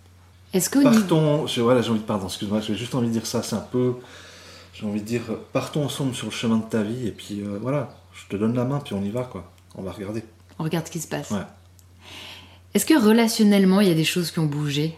[0.52, 0.92] Est-ce niveau...
[0.92, 3.56] Partons, je, voilà, j'ai envie de, pardon, excuse-moi, j'ai juste envie de dire ça, c'est
[3.56, 3.94] un peu,
[4.74, 5.22] j'ai envie de dire,
[5.54, 8.54] partons ensemble sur le chemin de ta vie et puis euh, voilà, je te donne
[8.56, 9.50] la main puis on y va, quoi.
[9.76, 10.26] On va regarder.
[10.60, 11.32] On regarde ce qui se passe.
[11.32, 11.40] Ouais.
[12.74, 14.98] Est-ce que relationnellement, il y a des choses qui ont bougé?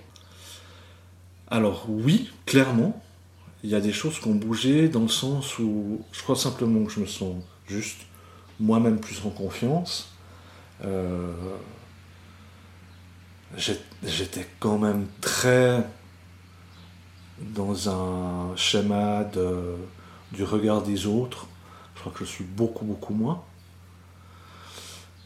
[1.47, 2.99] Alors oui, clairement,
[3.63, 6.83] il y a des choses qui ont bougé dans le sens où je crois simplement
[6.85, 7.35] que je me sens
[7.67, 7.99] juste
[8.59, 10.09] moi-même plus en confiance.
[10.85, 11.33] Euh,
[13.55, 15.85] J'étais quand même très
[17.39, 19.75] dans un schéma de,
[20.31, 21.47] du regard des autres.
[21.95, 23.43] Je crois que je suis beaucoup, beaucoup moins.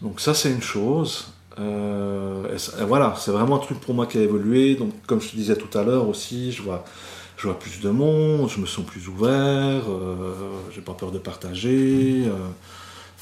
[0.01, 1.33] Donc ça, c'est une chose.
[1.59, 4.75] Euh, voilà, c'est vraiment un truc pour moi qui a évolué.
[4.75, 6.83] Donc, comme je te disais tout à l'heure aussi, je vois,
[7.37, 11.19] je vois plus de monde, je me sens plus ouvert, euh, j'ai pas peur de
[11.19, 12.25] partager.
[12.27, 12.49] euh,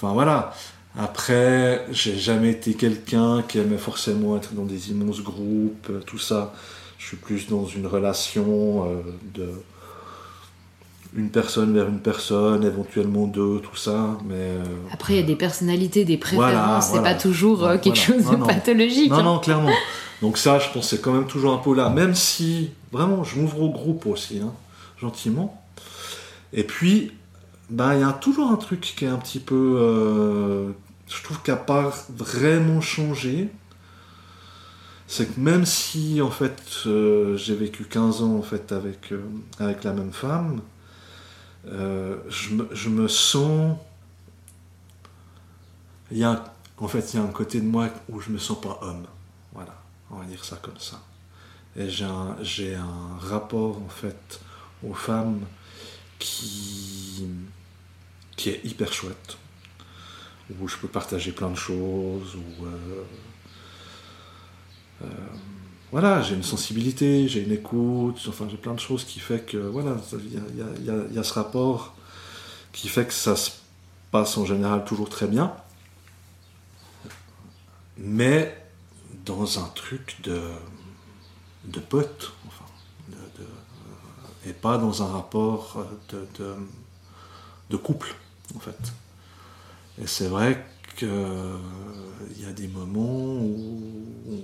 [0.06, 0.54] enfin voilà.
[0.98, 6.18] Après, j'ai jamais été quelqu'un qui aimait forcément être dans des immenses groupes, euh, tout
[6.20, 6.54] ça.
[6.98, 9.02] Je suis plus dans une relation euh,
[9.34, 9.50] de
[11.18, 14.18] une personne vers une personne, éventuellement deux, tout ça.
[14.28, 17.14] Mais euh, Après, il y a des personnalités, des préférences, Voilà, c'est voilà.
[17.14, 17.78] pas toujours euh, Voilà.
[17.78, 18.46] quelque chose Non, de non.
[18.48, 19.12] pathologique.
[19.12, 19.24] Non, hein.
[19.24, 19.72] non, clairement.
[20.22, 21.90] Donc ça, je pense c'est quand même toujours un peu là.
[21.90, 24.52] Même si, vraiment, je m'ouvre au groupe aussi, hein,
[25.00, 25.62] gentiment.
[26.54, 27.12] Et puis,
[27.70, 29.78] ben, il y a toujours un truc qui est un petit peu...
[29.80, 30.72] euh,
[31.08, 33.50] je trouve qu'il n'a pas vraiment changé.
[35.08, 39.24] C'est que même si, en fait, euh, j'ai vécu 15 ans, en fait, avec, euh,
[39.60, 40.62] avec la même femme,
[41.68, 43.78] je, me, je me sens...
[46.12, 46.44] Il y a,
[46.78, 49.06] en fait, il y a un côté de moi où je me sens pas homme.
[49.54, 49.76] Voilà,
[50.12, 51.02] on va dire ça comme ça.
[51.76, 54.40] Et j'ai un, un rapport, en fait,
[54.88, 55.40] aux femmes
[56.20, 57.26] qui,
[58.36, 59.38] qui est hyper chouette.
[60.60, 62.66] Où je peux partager plein de choses, où...
[62.66, 63.04] euh,
[65.04, 65.08] euh,
[65.92, 69.58] voilà, j'ai une sensibilité, j'ai une écoute, enfin j'ai plein de choses qui fait que,
[69.58, 71.96] voilà, il y y a ce rapport
[72.74, 73.52] qui fait que ça se
[74.12, 75.54] passe en général toujours très bien
[77.98, 78.56] mais
[79.26, 80.40] dans un truc de,
[81.66, 82.66] de pote, enfin,
[83.10, 83.48] de- de- euh,
[84.46, 85.84] et pas dans un rapport
[86.14, 86.56] euh,
[87.70, 88.16] de, couple,
[88.56, 88.78] en fait.
[90.02, 90.66] Et c'est vrai
[90.98, 91.10] qu'il
[92.38, 93.82] y a des moments où,
[94.28, 94.36] où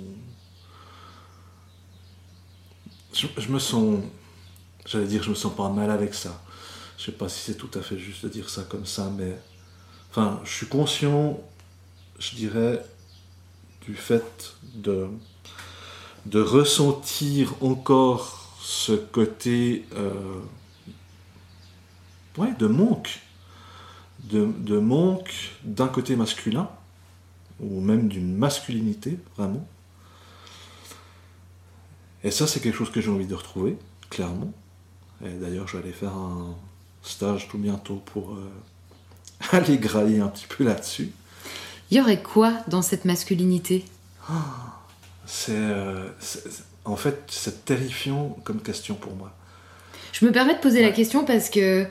[3.14, 4.00] je, je me sens,
[4.86, 6.42] j'allais dire, je me sens pas mal avec ça.
[6.98, 9.38] Je sais pas si c'est tout à fait juste de dire ça comme ça, mais
[10.10, 11.40] enfin, je suis conscient,
[12.20, 12.84] je dirais,
[13.82, 15.08] du fait de,
[16.26, 20.40] de ressentir encore ce côté euh,
[22.38, 23.20] ouais, de manque,
[24.26, 25.34] de, de manque
[25.64, 26.70] d'un côté masculin,
[27.60, 29.66] ou même d'une masculinité, vraiment.
[32.24, 33.78] Et ça, c'est quelque chose que j'ai envie de retrouver,
[34.10, 34.52] clairement.
[35.26, 36.56] Et d'ailleurs, je vais aller faire un
[37.04, 38.52] stage tout bientôt pour euh,
[39.52, 41.12] aller grailler un petit peu là-dessus.
[41.90, 43.86] Il y aurait quoi dans cette masculinité?
[45.26, 49.32] C'est, euh, c'est- c'est- en fait, c'est terrifiant comme question pour moi.
[50.14, 51.86] Je me permets de poser la question parce que,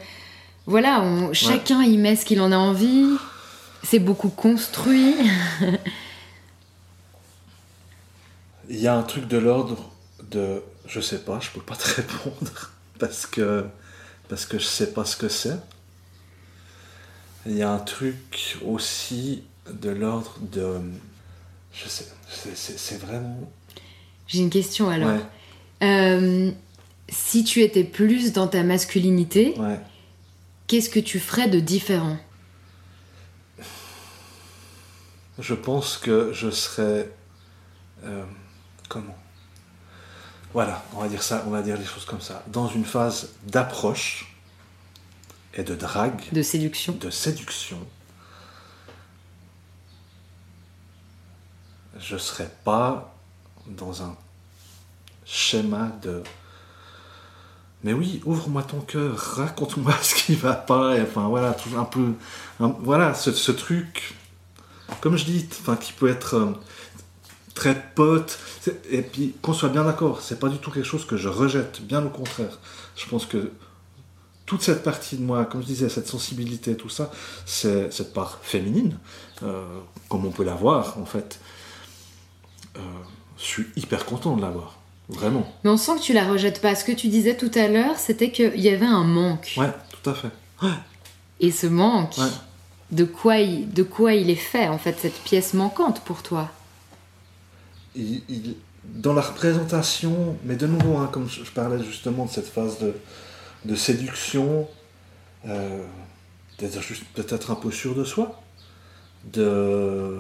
[0.67, 3.07] voilà, on- chacun y met ce qu'il en a envie.
[3.83, 5.15] C'est beaucoup construit.
[8.69, 9.91] Il y a un truc de l'ordre
[10.31, 10.63] de.
[10.87, 13.65] Je sais pas, je peux pas te répondre parce que,
[14.29, 15.57] parce que je sais pas ce que c'est.
[17.47, 20.81] Il y a un truc aussi de l'ordre de.
[21.73, 22.07] Je sais,
[22.55, 23.51] c'est vraiment.
[24.31, 25.11] J'ai une question alors.
[25.11, 25.21] Ouais,
[25.83, 26.53] Euh,
[27.09, 29.81] si tu étais plus dans ta masculinité, ouais.
[30.69, 32.17] qu'est-ce que tu ferais de différent?
[35.39, 37.11] Je pense que je serais.
[38.05, 38.25] euh,
[38.89, 39.17] comment?
[40.53, 42.45] Voilà, on va dire ça, on va dire les choses comme ça.
[42.49, 44.35] Dans une phase d'approche
[45.55, 47.79] et de drague, de séduction de séduction,
[51.99, 53.10] je serais pas
[53.77, 54.17] dans un
[55.25, 56.23] schéma de.
[57.83, 62.13] Mais oui, ouvre-moi ton cœur, raconte-moi ce qui va pas, enfin voilà, tout un peu.
[62.59, 64.15] voilà, ce, ce truc,
[65.01, 66.53] comme je dis, enfin, qui peut être euh,
[67.55, 68.39] très pote,
[68.91, 71.81] et puis qu'on soit bien d'accord, c'est pas du tout quelque chose que je rejette,
[71.83, 72.59] bien au contraire.
[72.97, 73.51] Je pense que
[74.45, 77.11] toute cette partie de moi, comme je disais, cette sensibilité, tout ça,
[77.47, 78.99] c'est cette part féminine,
[79.43, 79.65] euh,
[80.09, 81.41] comme on peut l'avoir en fait.
[82.77, 82.81] Euh,
[83.41, 84.79] je suis hyper content de l'avoir,
[85.09, 85.51] vraiment.
[85.65, 86.75] Mais on sent que tu la rejettes pas.
[86.75, 89.55] Ce que tu disais tout à l'heure, c'était qu'il y avait un manque.
[89.57, 89.73] Ouais,
[90.03, 90.29] tout à fait.
[91.41, 92.29] Et ce manque, Ouais.
[92.93, 96.51] de, quoi il, de quoi il est fait, en fait, cette pièce manquante pour toi?
[97.97, 102.31] Il- il- dans la représentation, mais de nouveau, hein, comme je, je parlais justement de
[102.31, 102.95] cette phase de,
[103.65, 104.69] de séduction,
[105.47, 105.85] euh,
[106.59, 108.41] d'être juste peut-être un peu sûr de soi,
[109.33, 110.19] de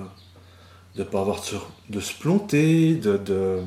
[0.96, 1.56] ne pas avoir de se,
[1.88, 3.62] de se planter, de, de-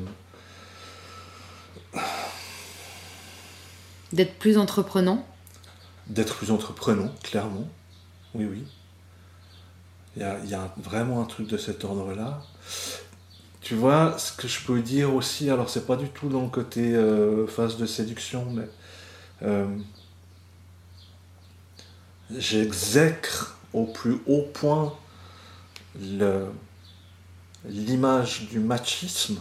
[4.12, 5.26] D'être plus entreprenant
[6.06, 7.66] d'être plus entreprenant, clairement.
[8.34, 8.64] Oui, oui.
[10.16, 12.42] Il y a, y a vraiment un truc de cet ordre-là.
[13.62, 16.48] Tu vois, ce que je peux dire aussi, alors c'est pas du tout dans le
[16.48, 18.68] côté euh, phase de séduction, mais
[19.42, 19.66] euh,
[22.36, 24.92] j'exècre au plus haut point
[26.00, 26.48] le-
[27.64, 29.38] l'image du machisme,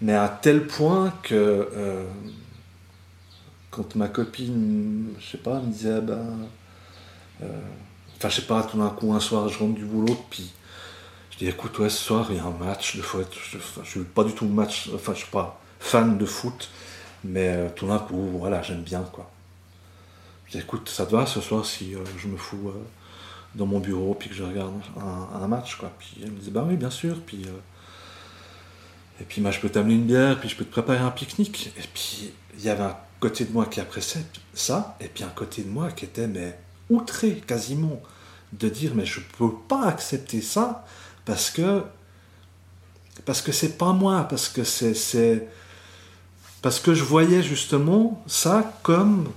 [0.00, 2.06] mais à tel point que euh,
[3.76, 6.48] quand ma copine, je sais pas, me disait, ben,
[7.42, 7.46] euh,
[8.16, 10.50] enfin, je sais pas, tout d'un coup, un soir, je rentre du boulot, puis
[11.30, 13.26] je dis, écoute, ouais, ce soir, il y a un match de foot.
[13.52, 16.70] Je, suis pas du tout match, enfin, je suis pas fan de foot,
[17.24, 19.30] mais euh, tout d'un coup, voilà, j'aime bien, quoi.
[20.46, 22.72] Je dis, écoute, ça te va ce soir si euh, je me fous
[23.56, 25.90] dans mon bureau, puis que je regarde un, match, quoi.
[25.98, 27.42] Puis elle me disait, bah oui, bien sûr, puis.
[27.46, 27.58] euh,
[29.20, 31.72] et puis, moi, je peux t'amener une bière, puis je peux te préparer un pique-nique.
[31.78, 35.30] Et puis, il y avait un côté de moi qui appréciait ça, et puis un
[35.30, 36.58] côté de moi qui était, mais,
[36.90, 38.02] outré quasiment,
[38.52, 40.84] de dire, mais je peux pas accepter ça,
[41.24, 41.82] parce que.
[43.24, 45.48] Parce que c'est pas moi, parce que c'est
[46.66, 49.30] parce que je voyais justement ça comme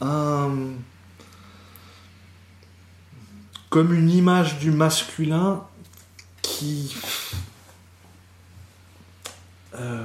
[0.00, 0.50] un.
[3.70, 5.62] Comme une image du masculin
[6.42, 6.94] qui.
[9.74, 10.04] euh,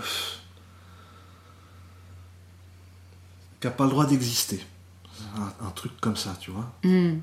[3.60, 4.60] qui n'a pas le droit d'exister.
[5.38, 6.72] Un, un truc comme ça, tu vois.
[6.84, 7.20] Hmm.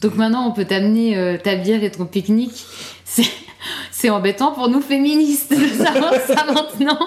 [0.00, 2.64] Donc maintenant, on peut t'amener euh, ta bière et ton pique-nique.
[3.04, 3.26] C'est,
[3.90, 6.98] c'est embêtant pour nous féministes de savoir ça maintenant.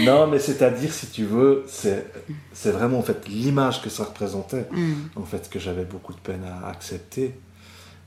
[0.00, 2.06] Non, mais c'est-à-dire, si tu veux, c'est,
[2.52, 4.94] c'est vraiment en fait l'image que ça représentait, Hmm.
[5.16, 7.34] en fait, que j'avais beaucoup de peine à accepter.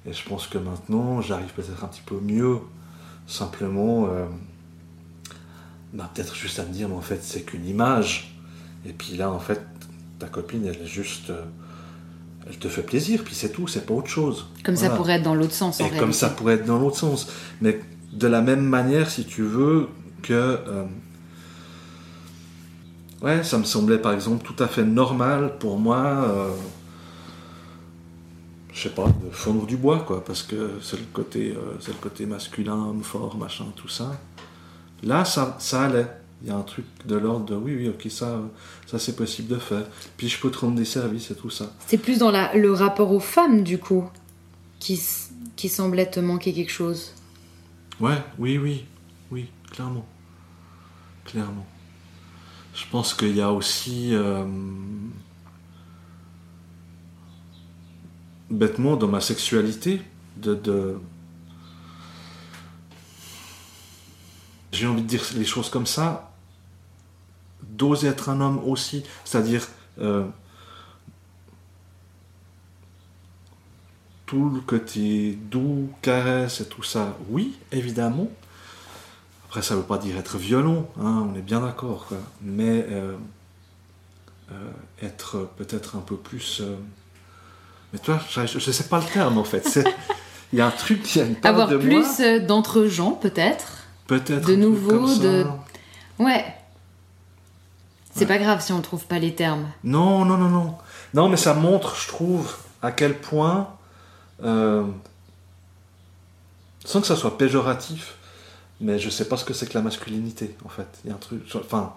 [0.05, 2.57] Et je pense que maintenant, j'arrive peut-être un petit peu mieux,
[3.27, 4.25] simplement, euh,
[5.93, 8.35] bah, peut-être juste à me dire, mais en fait, c'est qu'une image.
[8.85, 9.61] Et puis là, en fait,
[10.19, 11.29] ta copine, elle est juste.
[11.29, 11.43] euh,
[12.47, 14.47] elle te fait plaisir, puis c'est tout, c'est pas autre chose.
[14.63, 15.99] Comme ça pourrait être dans l'autre sens en Et réalité.
[15.99, 17.27] comme ça pourrait être dans l'autre sens.
[17.61, 17.79] Mais
[18.13, 19.87] de la même manière, si tu veux,
[20.23, 20.33] que.
[20.33, 20.85] euh,
[23.21, 26.47] ouais, ça me semblait par exemple tout à fait normal pour moi.
[28.73, 31.91] Je sais pas, de fondre du bois, quoi, parce que c'est le côté, euh, c'est
[31.91, 34.19] le côté masculin, homme fort, machin, tout ça.
[35.03, 36.07] Là, ça, ça allait.
[36.43, 38.39] Il y a un truc de l'ordre de oui, oui, ok, ça,
[38.87, 39.83] ça c'est possible de faire.
[40.17, 41.71] Puis je peux te rendre des services et tout ça.
[41.85, 44.09] C'est plus dans la- le rapport aux femmes, du coup,
[44.79, 44.99] qui,
[45.55, 47.13] qui semblait te manquer quelque chose.
[47.99, 48.85] Ouais, oui, oui,
[49.29, 50.05] oui, clairement.
[51.25, 51.67] Clairement.
[52.73, 54.09] Je pense qu'il y a aussi.
[54.15, 54.43] euh,
[58.51, 60.01] bêtement, dans ma sexualité,
[60.37, 60.99] de.
[64.71, 66.31] J'ai envie de dire les choses comme ça,
[67.63, 69.67] d'oser être un homme aussi, c'est-à-dire.
[69.99, 70.23] euh,
[74.31, 78.29] tout le côté doux, caresse et tout ça, oui, évidemment.
[79.43, 82.07] Après, ça ne veut pas dire être violent, hein, on est bien d'accord.
[82.41, 83.17] Mais euh,
[84.53, 84.71] euh,
[85.01, 86.63] être peut-être un peu plus.
[87.93, 89.79] Mais toi, je ne sais pas le terme en fait.
[90.53, 93.85] Il y a un truc qui a une Avoir de plus euh, d'entre gens, peut-être.
[94.07, 95.45] peut-être de nouveau, de-
[96.19, 96.45] Ouais.
[98.13, 98.25] C'est Ouais.
[98.27, 99.67] pas grave si on trouve pas les termes.
[99.85, 100.75] Non, non, non, non.
[101.13, 103.69] Non, mais ça montre, je trouve, à quel point,
[104.43, 104.83] euh,
[106.83, 108.15] sans que ça soit péjoratif,
[108.81, 110.87] mais je sais pas ce que c'est que la masculinité, en fait.
[111.05, 111.93] Il y a un truc, enfin,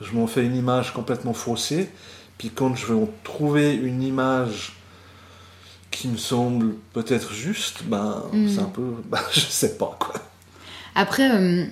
[0.00, 1.90] je m'en fais une image complètement faussée,
[2.38, 4.76] puis quand je en trouver une image
[5.90, 8.48] qui me semble peut-être juste, ben, Mm.
[8.48, 10.14] c'est un peu, ben, je sais pas, quoi.
[10.94, 11.64] Après, euh,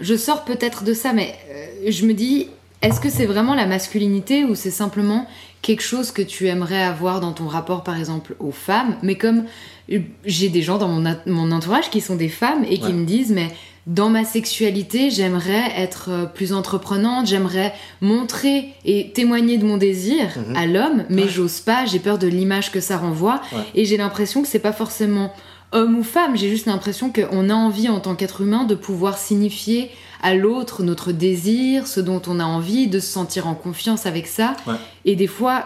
[0.00, 2.48] je sors peut-être de ça, mais euh, je me dis,
[2.80, 5.26] est-ce que c'est vraiment la masculinité ou c'est simplement
[5.62, 8.96] quelque chose que tu aimerais avoir dans ton rapport, par exemple, aux femmes?
[9.02, 9.44] Mais comme
[9.90, 10.88] euh, j'ai des gens dans
[11.26, 12.92] mon, entourage qui sont des femmes et qui Ouais.
[12.92, 13.48] me disent, mais
[13.86, 20.26] dans ma sexualité, j'aimerais être euh, plus entreprenante, j'aimerais montrer et témoigner de mon désir
[20.36, 20.56] Mhm.
[20.56, 21.28] à l'homme, mais Ouais.
[21.28, 23.64] j'ose pas, j'ai peur de l'image que ça renvoie, Ouais.
[23.74, 25.32] et j'ai l'impression que c'est pas forcément
[25.72, 29.18] homme ou femme, j'ai juste l'impression qu'on a envie en tant qu'être humain de pouvoir
[29.18, 29.90] signifier
[30.22, 34.26] à l'autre notre désir, ce dont on a envie, de se sentir en confiance avec
[34.28, 34.54] ça.
[34.66, 34.74] Ouais.
[35.06, 35.64] Et des fois,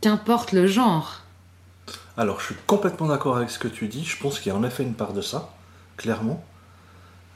[0.00, 1.20] qu'importe le genre.
[2.16, 4.04] Alors, je suis complètement d'accord avec ce que tu dis.
[4.04, 5.50] Je pense qu'il y a en effet une part de ça,
[5.96, 6.42] clairement.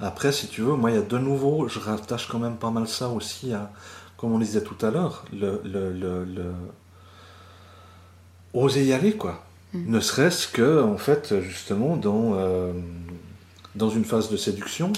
[0.00, 2.70] Après, si tu veux, moi, il y a de nouveau, je rattache quand même pas
[2.70, 3.70] mal ça aussi à,
[4.18, 6.54] comme on disait tout à l'heure, le, le, le, le-
[8.52, 9.42] oser y aller, quoi.
[9.72, 9.92] Mm.
[9.94, 12.72] Ne serait-ce que, en fait, justement, dans, euh,
[13.74, 14.92] dans une phase de séduction,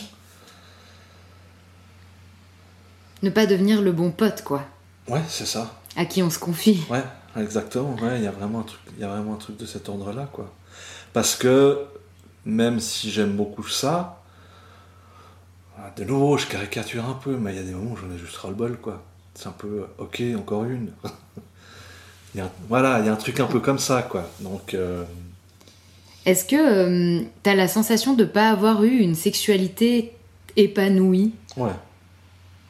[3.22, 4.64] Ne pas devenir le bon pote, quoi,
[5.08, 5.74] ouais, c'est ça.
[5.96, 6.82] à qui on se confie.
[6.88, 7.02] Ouais,
[7.36, 7.96] exactement.
[8.00, 9.88] Ouais, il y a vraiment un truc, il y a vraiment un truc de cet
[9.88, 10.52] ordre-là, quoi.
[11.12, 11.78] Parce que
[12.44, 14.17] même si j'aime beaucoup ça,
[15.96, 18.18] de nouveau, je caricature un peu, mais il y a des moments où j'en ai
[18.18, 19.02] juste ras le bol, quoi.
[19.34, 20.90] C'est un peu, ok, encore une.
[22.34, 24.28] Il y a un- voilà, il y a un truc un peu comme ça, quoi.
[24.40, 25.02] Donc, euh,
[26.26, 30.12] Est-ce que euh, t'as la sensation de pas avoir eu une sexualité
[30.54, 31.32] épanouie?
[31.56, 31.70] Ouais,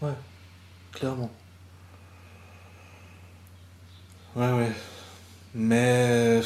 [0.00, 0.12] ouais,
[0.92, 1.30] clairement.
[4.36, 4.70] Ouais, ouais.
[5.54, 6.40] Mais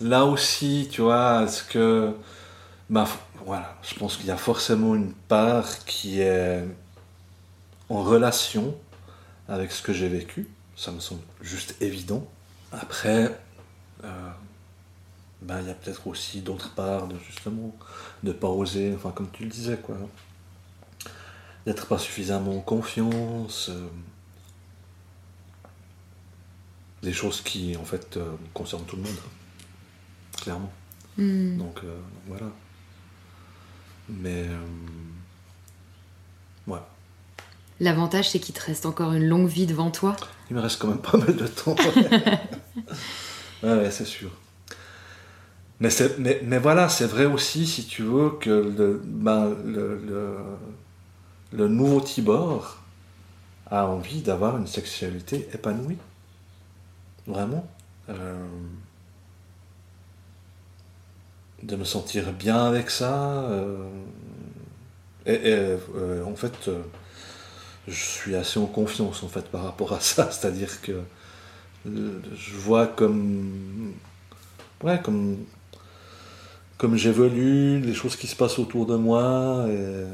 [0.00, 2.14] là aussi, tu vois, est-ce que.
[2.88, 3.06] Bah,
[3.44, 6.64] voilà, je pense qu'il y a forcément une part qui est
[7.88, 8.76] en relation
[9.48, 10.48] avec ce que j'ai vécu.
[10.76, 12.26] Ça me semble juste évident.
[12.72, 13.38] Après,
[14.04, 14.30] euh,
[15.42, 17.74] ben, il y a peut-être aussi d'autres parts de justement
[18.22, 19.96] de pas oser, enfin comme tu le disais, quoi.
[21.66, 23.68] D'être pas suffisamment en confiance.
[23.70, 23.88] euh,
[27.02, 29.16] des choses qui, en fait, euh, concernent tout le monde.
[30.36, 30.70] Clairement.
[31.16, 31.56] Hmm.
[31.56, 31.80] Donc,
[32.26, 32.46] voilà.
[34.10, 34.46] Mais.
[34.48, 34.58] euh,
[36.66, 36.78] ouais.
[37.80, 40.16] L'avantage, c'est qu'il te reste encore une longue vie devant toi.
[40.50, 41.76] Il me reste quand même pas mal de temps.
[43.62, 44.30] ouais, ouais, c'est sûr.
[45.80, 49.96] Mais, c'est- mais, mais voilà, c'est vrai aussi, si tu veux, que le, ben, le,
[50.04, 50.36] le,
[51.52, 52.78] le nouveau Tibor
[53.70, 55.96] a envie d'avoir une sexualité épanouie.
[57.26, 57.66] Vraiment.
[58.10, 58.44] Euh,
[61.62, 63.42] de me sentir bien avec ça.
[63.50, 63.76] euh,
[65.26, 66.80] et euh, en fait, euh,
[67.88, 70.30] je suis assez en confiance en fait par rapport à ça.
[70.30, 71.00] C'est-à-dire que
[71.86, 73.94] je vois comme.
[74.82, 75.38] Ouais, comme.
[76.78, 79.66] Comme j'évolue, les choses qui se passent autour de moi.
[79.68, 80.06] Et,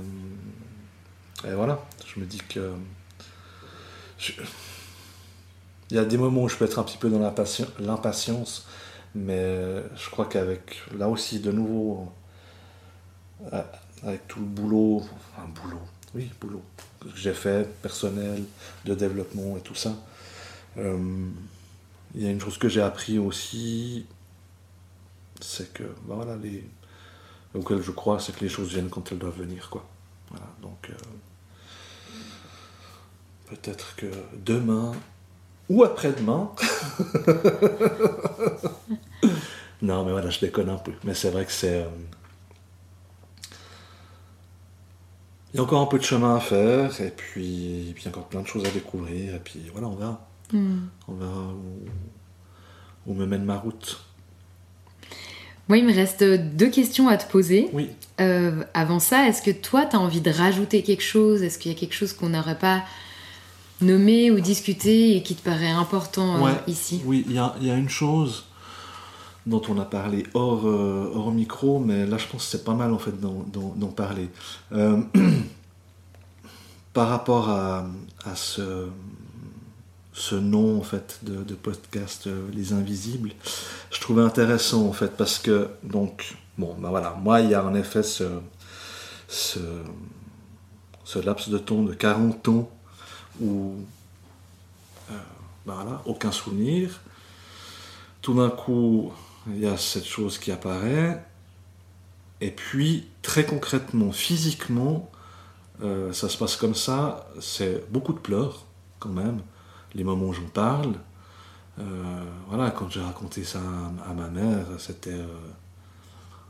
[1.55, 2.72] voilà, je me dis que.
[5.90, 8.66] il y a des moments où je peux être un petit peu dans l'impatien- l'impatience,
[9.16, 12.12] mais je crois qu'avec, là aussi, de nouveau,
[13.52, 13.62] euh,
[14.02, 15.02] avec tout le boulot,
[15.32, 15.80] enfin boulot,
[16.14, 16.62] oui, boulot,
[17.00, 18.44] que j'ai fait, personnel,
[18.84, 19.96] de développement et tout ça,
[20.76, 21.28] euh,
[22.14, 24.04] il y a une chose que j'ai appris aussi,
[25.40, 26.62] c'est que, bah voilà, les,
[27.54, 29.88] auquel je crois, c'est que les choses viennent quand elles doivent venir, quoi.
[30.28, 30.94] Voilà, donc, euh,
[33.46, 34.10] peut-être que
[34.44, 34.92] demain,
[35.68, 36.50] ou après-demain.
[39.82, 40.92] non, mais voilà, je déconne un peu.
[41.04, 41.82] Mais c'est vrai que c'est.
[41.82, 41.88] euh,
[45.52, 48.26] Il y a encore un peu de chemin à faire, et puis, et puis encore
[48.26, 50.28] plein de choses à découvrir, et puis voilà, on verra.
[50.52, 50.80] Hmm.
[51.08, 54.04] On verra où, où me mène ma route.
[55.68, 57.70] Moi, il me reste deux questions à te poser.
[57.72, 57.90] Oui.
[58.20, 61.42] Euh, avant ça, est-ce que toi, tu as envie de rajouter quelque chose?
[61.42, 62.84] Est-ce qu'il y a quelque chose qu'on n'aurait pas
[63.81, 67.66] nommé ou discuté et qui te paraît important euh, ici Oui, il y a, il
[67.66, 68.45] y a une chose
[69.47, 72.74] dont on a parlé hors, euh, hors micro, mais là je pense que c'est pas
[72.74, 74.29] mal en fait d'en parler.
[74.72, 75.01] Euh,
[76.93, 77.87] par rapport à,
[78.24, 78.89] à ce,
[80.12, 83.33] ce nom en fait de, de podcast Les Invisibles,
[83.91, 87.62] je trouvais intéressant en fait parce que donc bon ben voilà moi il y a
[87.64, 88.24] en effet ce,
[89.29, 89.61] ce,
[91.05, 92.70] ce laps de temps de 40 ans
[93.41, 93.74] où
[95.11, 95.14] euh,
[95.66, 97.01] ben voilà aucun souvenir
[98.22, 99.12] tout d'un coup
[99.49, 101.24] il y a cette chose qui apparaît
[102.41, 105.11] et puis très concrètement physiquement
[105.82, 108.64] euh, ça se passe comme ça c'est beaucoup de pleurs
[108.99, 109.41] quand même
[109.97, 110.95] les moments où j'en parle.
[111.78, 111.82] Euh,
[112.49, 113.61] voilà, quand j'ai raconté ça
[114.09, 115.26] à, ma mère, c'était euh,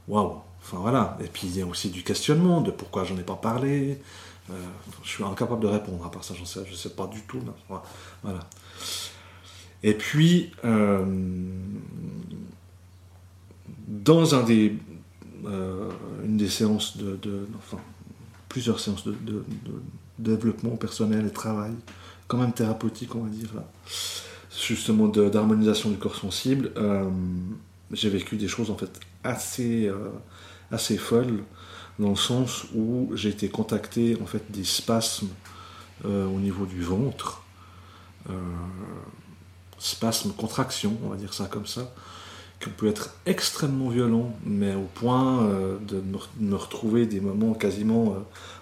[0.09, 0.41] waouh.
[0.61, 1.17] Enfin voilà.
[1.21, 4.01] Et puis il y a aussi du questionnement de pourquoi j'en ai pas parlé.
[4.51, 4.55] Euh,
[5.03, 7.41] je suis incapable de répondre à part ça, sais, je sais pas du tout.
[8.23, 8.41] Voilà.
[9.83, 10.53] Et puis
[13.89, 14.77] dans un des
[16.25, 17.19] une des séances de,
[18.49, 19.45] plusieurs séances de,
[20.19, 21.73] développement personnel et travail
[22.29, 23.51] quand même thérapeutique, on va dire,
[24.51, 27.09] justement d'harmonisation du corps sensible, euh,
[27.93, 30.09] j'ai vécu des choses en fait assez, euh,
[30.71, 31.45] assez folles,
[31.99, 35.29] dans le sens où j'ai été contacté en fait des spasmes
[36.05, 37.43] euh, au niveau du ventre,
[39.79, 41.93] spasmes, contractions, on va dire ça comme ça,
[42.61, 45.49] qui peut être extrêmement violents, mais au point
[45.87, 46.03] de
[46.41, 48.17] me, retrouver des moments quasiment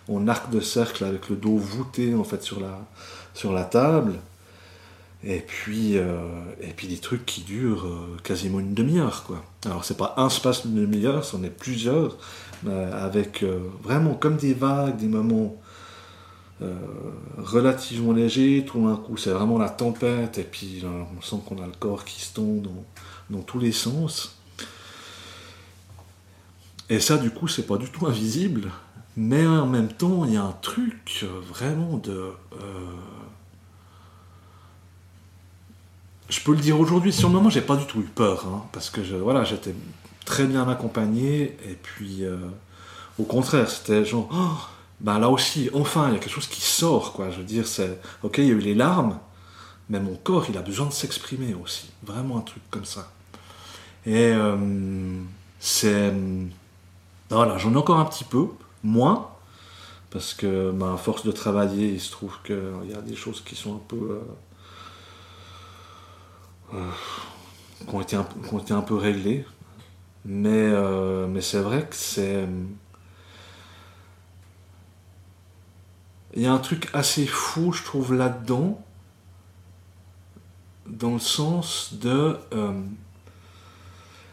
[0.08, 4.14] en arc de cercle avec le dos voûté en fait sur la, table.
[5.26, 6.18] Et puis, euh,
[6.60, 9.24] des trucs qui durent euh, quasiment une demi-heure.
[9.24, 9.42] quoi.
[9.64, 12.18] Alors c'est pas un espace d'une demi-heure, c'en est plusieurs,
[12.66, 15.56] avec euh, vraiment comme des vagues, des moments
[17.36, 21.66] relativement légers, tout d'un coup c'est vraiment la tempête, et puis on sent qu'on a
[21.66, 22.84] le corps qui se tombe dans,
[23.28, 24.38] dans tous les sens.
[26.88, 28.70] Et ça du coup c'est pas du tout invisible,
[29.14, 32.32] mais en même temps il y a un truc vraiment de
[36.28, 38.64] je peux le dire aujourd'hui, sur le moment, j'ai pas du tout eu peur, hein,
[38.72, 39.74] parce que voilà, j'étais
[40.24, 42.36] très bien accompagné, et puis euh,
[43.18, 44.66] au contraire, c'était genre, oh,
[45.00, 47.30] ben là aussi, enfin, il y a quelque chose qui sort, quoi.
[47.30, 49.18] Je veux dire, c'est, ok, il y a eu les larmes,
[49.88, 53.10] mais mon corps, il a besoin de s'exprimer aussi, vraiment un truc comme ça.
[54.06, 54.56] Et euh,
[55.60, 56.12] c'est,
[57.30, 58.48] voilà, j'en ai encore un petit peu,
[58.82, 59.30] moins,
[60.10, 63.42] parce que, ben, à force de travailler, il se trouve qu'il y a des choses
[63.44, 64.20] qui sont un peu
[66.72, 66.90] euh, euh,
[67.86, 68.26] qui, ont été un,
[68.64, 69.44] qui un peu réglés.
[70.24, 72.48] Mais, euh, mais c'est vrai que c'est.
[76.34, 78.82] Il y a un truc assez fou, je trouve, là-dedans,
[80.86, 82.38] dans le sens de.
[82.52, 82.82] Euh,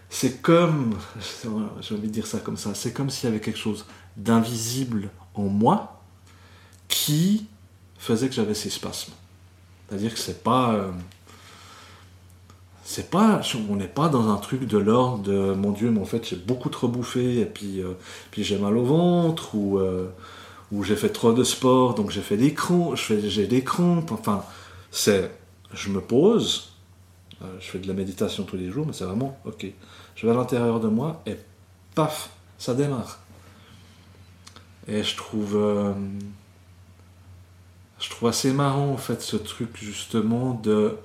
[0.10, 0.98] c'est comme.
[1.82, 2.74] J'ai envie de dire ça comme ça.
[2.74, 3.86] C'est comme s'il y avait quelque chose
[4.16, 6.02] d'invisible en moi
[6.88, 7.48] qui
[7.98, 9.14] faisait que j'avais ces spasmes.
[9.88, 10.92] C'est-à-dire que c'est pas
[12.92, 13.40] c'est pas,
[13.70, 16.36] on n'est pas dans un truc de l'ordre de mon Dieu, mais en fait j'ai
[16.36, 17.94] beaucoup trop bouffé et puis, euh,
[18.38, 20.10] j'ai mal au ventre ou, euh,
[20.74, 24.12] ou j'ai fait trop de sport donc j'ai fait des crampes, j'ai des crampes.
[24.12, 24.44] Enfin,
[24.92, 25.32] c'est,
[25.74, 26.74] je me pose,
[27.42, 29.68] euh, je fais de la méditation tous les jours, mais c'est vraiment ok.
[30.16, 31.38] Je vais à l'intérieur de moi et
[31.96, 33.20] paf, ça démarre.
[34.90, 35.58] Et je trouve,
[38.00, 40.98] je trouve assez marrant en fait ce truc justement de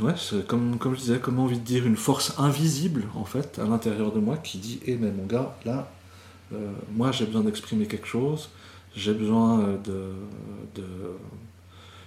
[0.00, 0.14] Ouais,
[0.46, 4.12] comme, comme je disais, comme envie de dire, une force invisible, en fait, à l'intérieur
[4.12, 5.90] de moi, qui dit, hé, eh, mais mon gars, là,
[6.52, 8.50] euh, moi, j'ai besoin d'exprimer quelque chose,
[8.94, 10.12] j'ai besoin euh, de,
[10.74, 10.86] de,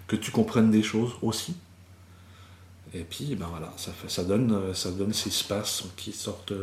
[0.07, 1.55] que tu comprennes des choses aussi.
[2.93, 6.53] Et puis, ben voilà, ça, fait, ça, donne, euh, ça donne ces espaces qui sortent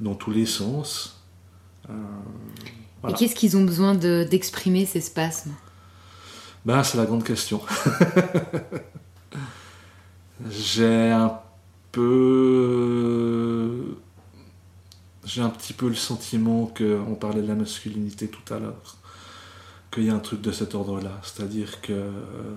[0.00, 1.20] dans tous les sens.
[3.08, 5.52] Et qu'est-ce qu'ils ont besoin d'exprimer, ces spasmes?
[6.64, 7.60] Ben, C'est la grande question.
[10.50, 11.40] J'ai un
[11.92, 13.96] peu.
[15.24, 18.96] J'ai un petit peu le sentiment qu'on parlait de la masculinité tout à l'heure,
[19.92, 21.20] qu'il y a un truc de cet ordre-là.
[21.22, 22.54] C'est-à-dire que euh,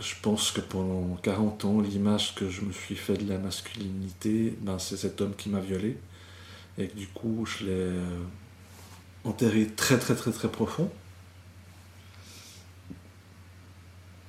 [0.00, 4.56] je pense que pendant 40 ans, l'image que je me suis fait de la masculinité,
[4.62, 5.98] ben, c'est cet homme qui m'a violé.
[6.78, 7.92] Et que du coup, je l'ai
[9.24, 10.90] enterré très très très très profond.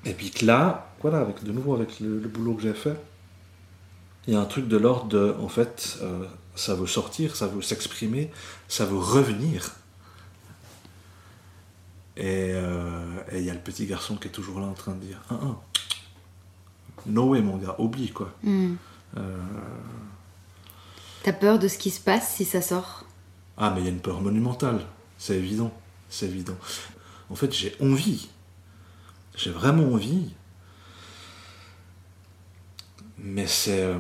[0.05, 2.95] Et puis que là, voilà, avec, de nouveau avec le, boulot que j'ai fait,
[4.27, 6.25] il y a un truc de l'ordre de, en fait, euh,
[6.55, 8.31] ça veut sortir, ça veut s'exprimer,
[8.67, 9.75] ça veut revenir.
[12.19, 14.99] Euh, et il y a le petit garçon qui est toujours là en train de
[14.99, 15.55] dire, ah, ah.
[17.05, 18.33] no way mon gars, oublie quoi.
[18.43, 18.75] Hmm.
[19.17, 19.37] Euh,
[21.23, 23.05] T'as peur de ce qui se passe si ça sort?
[23.57, 24.85] Ah, mais il y a une peur monumentale,
[25.17, 25.73] c'est évident,
[26.09, 26.57] c'est évident.
[27.29, 28.29] En fait, j'ai envie,
[29.39, 30.33] j'ai vraiment envie,
[33.17, 33.81] mais c'est...
[33.83, 33.97] euh,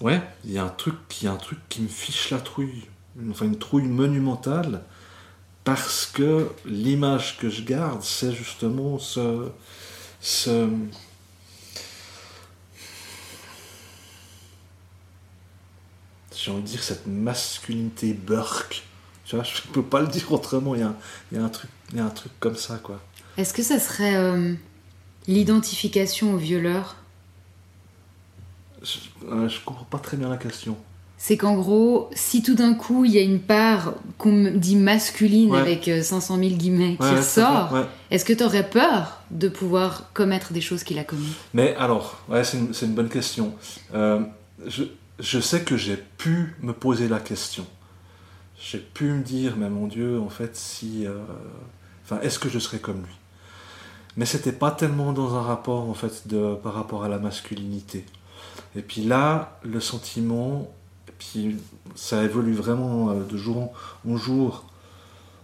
[0.00, 2.86] Ouais, il y a un truc, y a un truc qui me fiche la trouille,
[3.30, 4.82] enfin une trouille monumentale,
[5.64, 9.50] parce que l'image que je garde, c'est justement ce,
[10.20, 10.68] ce,
[16.36, 18.84] j'ai envie de dire cette masculinité burk.
[19.24, 20.74] Tu vois, je peux pas le dire autrement.
[20.74, 20.94] Il y a,
[21.32, 23.00] y a un truc, il y a un truc comme ça, quoi.
[23.36, 24.54] Est-ce que ça serait euh,
[25.26, 26.96] l'identification au violeur?
[28.82, 30.76] Je, euh, je comprends pas très bien la question.
[31.18, 34.74] C'est qu'en gros, si tout d'un coup il y a une part qu'on me dit
[34.76, 35.58] masculine Ouais.
[35.58, 37.86] avec euh, 500 000 guillemets qui Ouais, ouais.
[38.10, 41.34] est-ce que t'aurais peur de pouvoir commettre des choses qu'il a commises?
[41.52, 43.54] Mais alors, ouais, c'est une, bonne question.
[43.92, 44.20] Euh,
[44.66, 44.84] je,
[45.18, 47.66] je sais que j'ai pu me poser la question.
[48.58, 51.18] J'ai pu me dire, mais mon Dieu, en fait, si, euh,
[52.10, 53.16] enfin, est-ce que je serais comme lui?
[54.16, 58.04] Mais c'était pas tellement dans un rapport, en fait, de, par rapport à la masculinité.
[58.74, 60.68] Et puis là, le sentiment,
[61.18, 61.56] puis
[61.94, 63.72] ça évolue vraiment euh, de jour
[64.08, 64.64] en jour.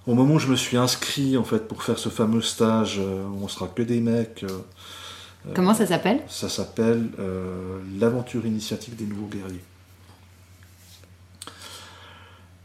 [0.06, 3.24] Au moment où je me suis inscrit, en fait, pour faire ce fameux stage, euh,
[3.26, 4.44] où on sera que des mecs.
[4.44, 6.22] euh, Comment ça s'appelle?
[6.28, 9.62] ça s'appelle euh, l'aventure initiatique des nouveaux guerriers.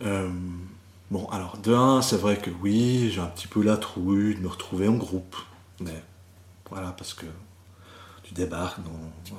[0.03, 0.29] Euh,
[1.11, 4.39] bon, alors de un, c'est vrai que oui, j'ai un petit peu la trouille de
[4.39, 5.35] me retrouver en groupe,
[5.79, 6.03] mais
[6.69, 7.25] voilà, parce que
[8.23, 8.79] tu débarques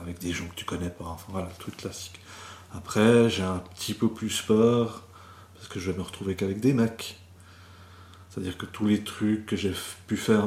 [0.03, 2.21] avec des gens que tu connais pas, enfin voilà, truc classique.
[2.75, 5.03] Après, j'ai un petit peu plus peur,
[5.55, 7.19] parce que je vais me retrouver qu'avec des mecs.
[8.31, 9.75] C'est-à-dire que tous les trucs que j'ai
[10.07, 10.47] pu faire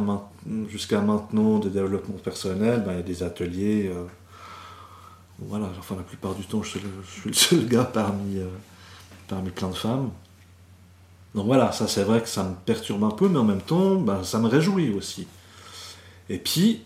[0.70, 3.92] jusqu'à maintenant de développement personnel, ben, y a des ateliers.
[3.94, 4.06] euh,
[5.40, 8.38] voilà, enfin la plupart du temps, je suis le, je suis le seul gars parmi,
[8.40, 8.48] euh,
[9.28, 10.10] parmi plein de femmes.
[11.36, 13.96] Donc voilà, ça c'est vrai que ça me perturbe un peu, mais en même temps,
[13.96, 15.28] ben, ça me réjouit aussi.
[16.30, 16.82] Et puis,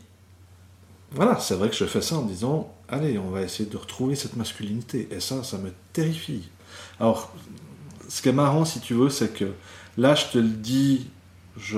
[1.12, 4.16] voilà, c'est vrai que je fais ça en disant, allez, on va essayer de retrouver
[4.16, 5.08] cette masculinité.
[5.12, 6.50] Et ça, ça me terrifie.
[7.00, 7.32] Alors,
[8.08, 9.54] ce qui est marrant, si tu veux, c'est que
[9.98, 11.08] là, je te le dis,
[11.56, 11.78] je,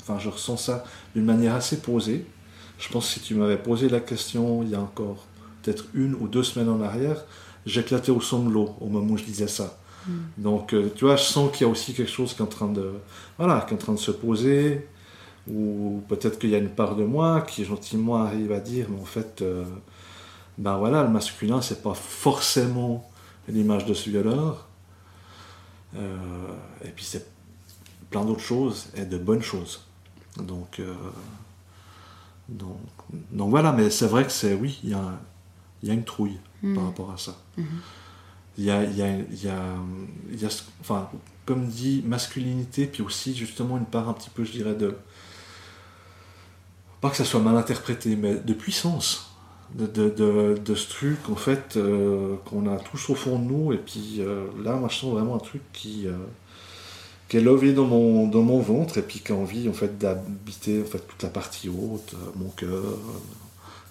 [0.00, 2.26] enfin, je ressens ça d'une manière assez posée.
[2.78, 5.26] Je pense que si tu m'avais posé la question il y a encore
[5.62, 7.24] peut-être une ou deux semaines en arrière,
[7.64, 9.79] j'éclatais au sanglots au moment où je disais ça.
[10.38, 12.48] Donc, euh, tu vois, je sens qu'il y a aussi quelque chose qui est en
[12.48, 12.92] train de,
[13.38, 14.86] voilà, qui est en train de se poser,
[15.48, 19.00] ou peut-être qu'il y a une part de moi qui gentiment arrive à dire, mais
[19.00, 19.64] en fait, euh,
[20.58, 23.10] ben voilà, le masculin, c'est pas forcément
[23.48, 24.66] l'image de ce violeur.
[25.96, 26.16] Euh,
[26.84, 27.26] et puis c'est
[28.10, 29.86] plein d'autres choses et de bonnes choses.
[30.36, 30.94] Donc, euh,
[32.48, 32.78] donc,
[33.30, 35.18] donc voilà, mais c'est vrai que c'est, oui, il y a,
[35.82, 36.38] il y a une trouille
[36.74, 37.36] par rapport à ça.
[38.58, 38.78] Il y a,
[40.80, 41.08] enfin,
[41.46, 44.94] comme dit, masculinité, puis aussi justement une part un petit peu, je dirais, de.
[47.00, 49.26] Pas que ça soit mal interprété, mais de puissance.
[49.74, 53.44] De, de, de, de ce truc, en fait, euh, qu'on a tous au fond de
[53.44, 53.72] nous.
[53.72, 56.12] Et puis euh, là, moi, je sens vraiment un truc qui, euh,
[57.28, 59.96] qui est levé dans mon, dans mon ventre et puis qui a envie, en fait,
[59.98, 62.82] d'habiter en fait, toute la partie haute, mon cœur,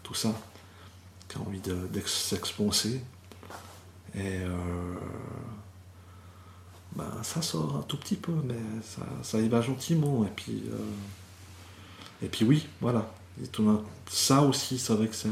[0.04, 0.34] tout ça.
[1.30, 3.02] Qui a envie de- d'ex- s'expanser.
[4.16, 4.96] Et euh,
[6.96, 10.26] ben, ça sort un tout petit peu, mais ça, ça y va gentiment.
[10.26, 13.12] Et puis, euh, et puis oui, voilà.
[13.44, 15.30] Et tout d'un- ça aussi, c'est vrai que c'est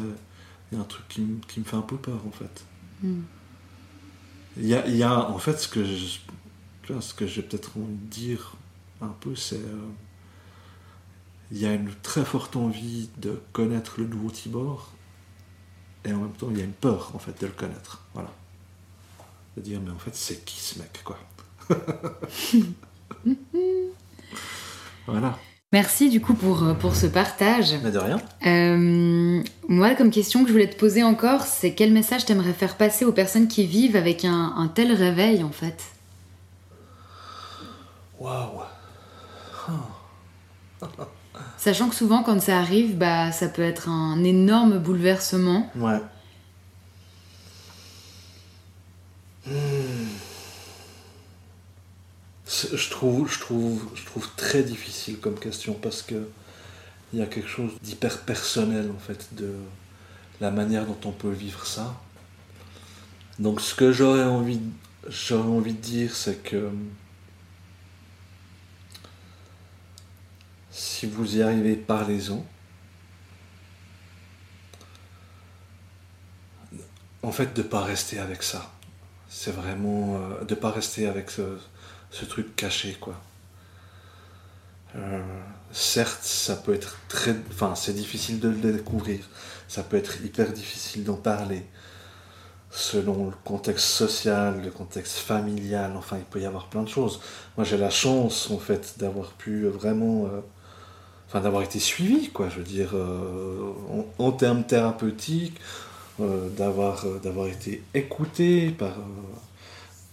[0.72, 2.64] il y a un truc qui, me- qui me fait un peu peur, en fait.
[3.02, 3.22] Mm.
[4.58, 6.20] Il y a, il y a, en fait, ce que je-
[7.00, 8.56] ce que j'ai peut-être envie de dire
[9.02, 9.88] un peu, c'est euh,
[11.52, 14.92] il y a une très forte envie de connaître le nouveau Tibor,
[16.06, 18.04] et en même temps, il y a une peur, en fait, de le connaître.
[18.14, 18.32] Voilà.
[19.58, 21.18] De dire, mais en fait, c'est qui ce mec, quoi
[25.08, 25.40] Voilà.
[25.74, 27.74] Merci du coup pour, euh, pour ce partage.
[27.84, 28.22] Mais de rien.
[28.46, 32.76] Euh, moi, comme question que je voulais te poser encore, c'est quel message t'aimerais faire
[32.78, 35.84] passer aux personnes qui vivent avec un, un tel réveil en fait?
[38.20, 38.62] Waouh.
[41.58, 45.72] Sachant que souvent quand ça arrive, bah ça peut être un énorme bouleversement.
[45.76, 45.98] Ouais.
[45.98, 46.02] Hmm.
[46.02, 46.08] C'est-
[52.48, 56.30] Je trouve, je, trouve, très difficile comme question parce que
[57.14, 59.54] il y a quelque chose d'hyper personnel en fait de
[60.42, 61.96] la manière dont on peut vivre ça.
[63.40, 66.70] Donc ce que j'aurais envie, de dire c'est que
[70.72, 72.46] si vous y arrivez, parlez-en.
[77.28, 78.72] en fait, de pas rester avec ça.
[79.30, 81.42] C'est vraiment euh, de pas rester avec ce,
[82.26, 83.16] truc caché, quoi.
[84.96, 85.22] Euh,
[85.72, 87.36] certes, ça peut être très.
[87.52, 89.20] Enfin, c'est difficile de le découvrir.
[89.68, 91.66] Ça peut être hyper difficile d'en parler.
[92.70, 97.22] Selon le contexte social, le contexte familial, enfin, il peut y avoir plein de choses.
[97.58, 100.26] Moi, j'ai la chance, en fait, d'avoir pu vraiment.
[100.28, 100.42] euh,
[101.28, 102.48] Enfin, d'avoir été suivi, quoi.
[102.50, 103.74] Je veux dire, euh,
[104.18, 105.60] en, termes thérapeutiques,
[106.20, 109.02] d'avoir euh, d'avoir été écouté par, euh,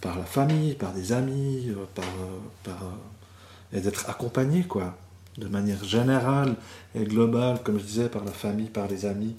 [0.01, 4.95] par la famille, par des amis, euh, par, euh, par, euh, et d'être accompagné, quoi,
[5.37, 6.55] de manière générale
[6.93, 9.35] et globale, comme je disais, par la famille, par les amis,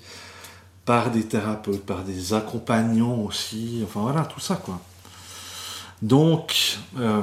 [0.85, 4.81] par des thérapeutes, par des accompagnants aussi, enfin voilà, tout ça, quoi.
[6.03, 7.23] Donc, euh,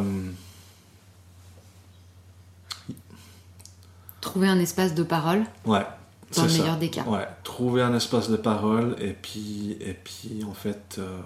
[4.22, 5.86] Trouver un espace de parole, ouais.
[6.36, 6.58] Dans le ça.
[6.60, 7.04] meilleur des cas.
[7.04, 11.22] Ouais, trouver un espace de parole et puis, et puis en fait, euh,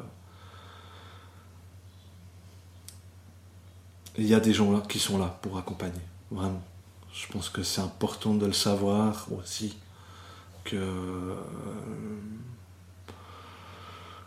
[4.17, 6.01] il y a des gens là qui sont là pour accompagner,
[6.31, 6.61] vraiment.
[7.13, 9.75] Je pense que c'est important de le savoir aussi
[10.63, 11.35] que euh,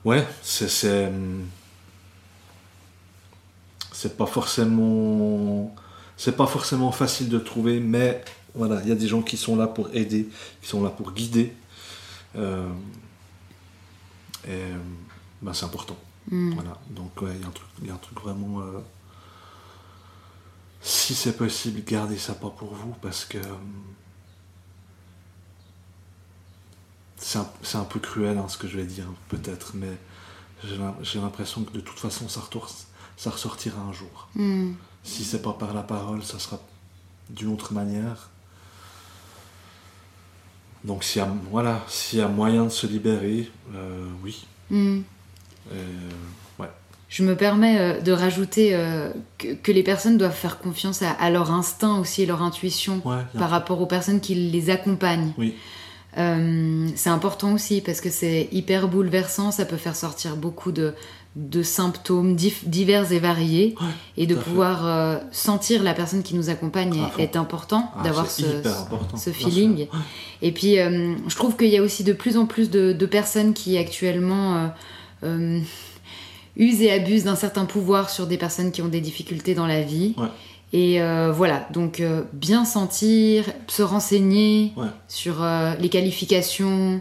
[0.05, 0.69] ouais, c'est
[3.93, 5.74] c'est pas forcément
[6.16, 8.23] c'est pas forcément facile de trouver, mais
[8.55, 10.28] voilà, il y a des gens qui sont là pour aider,
[10.60, 11.55] qui sont là pour guider.
[12.36, 12.68] Euh,
[14.48, 14.64] et
[15.43, 15.97] ben, c'est important.
[16.31, 16.55] Mm.
[16.55, 16.78] Voilà.
[16.90, 18.60] Donc ouais, il y a un truc, il y a un truc vraiment.
[18.60, 18.81] euh,
[20.82, 23.43] si c'est possible, gardez ça pas pour vous parce que euh,
[27.18, 29.93] c'est un, un peu cruel hein, ce que je vais dire peut-être, mais
[30.64, 32.40] j'ai l'im- j'ai l'impression que de toute façon ça,
[33.16, 34.28] ça ressortira un jour.
[34.35, 34.72] Mm.
[35.05, 36.59] Si c'est pas par la parole, ça sera
[37.31, 38.31] d'une autre manière.
[40.85, 44.47] Donc s'il y a, voilà, s'il y a moyen de se libérer, euh, oui.
[44.70, 45.01] Mm.
[45.73, 45.77] Euh,
[46.59, 46.69] ouais.
[47.09, 48.70] Je me permets euh, de rajouter
[49.39, 53.02] que, que les personnes doivent faire confiance à, à leur instinct aussi et leur intuition
[53.05, 55.32] Ouais, par rapport aux personnes qui les accompagnent.
[55.36, 55.55] Oui.
[56.19, 60.94] Euh, c'est important aussi parce que c'est hyper bouleversant, ça peut faire sortir beaucoup de,
[61.36, 63.74] de symptômes divers et variés.
[63.81, 63.86] Ouais,
[64.16, 68.28] et de pouvoir euh, sentir la personne qui nous accompagne est, est important, Ah, d'avoir
[68.31, 69.86] ce, important, feeling.
[70.43, 73.07] Et puis, euh, je trouve qu'il y a aussi de plus en plus de, de
[73.07, 74.66] personnes qui actuellement euh,
[75.24, 75.61] euh,
[76.57, 79.82] usent et abusent d'un certain pouvoir sur des personnes qui ont des difficultés dans la
[79.82, 80.15] vie.
[80.19, 80.27] Ouais.
[80.73, 84.86] Et euh, voilà, donc euh, bien sentir, se renseigner Ouais.
[85.09, 87.01] sur euh, les qualifications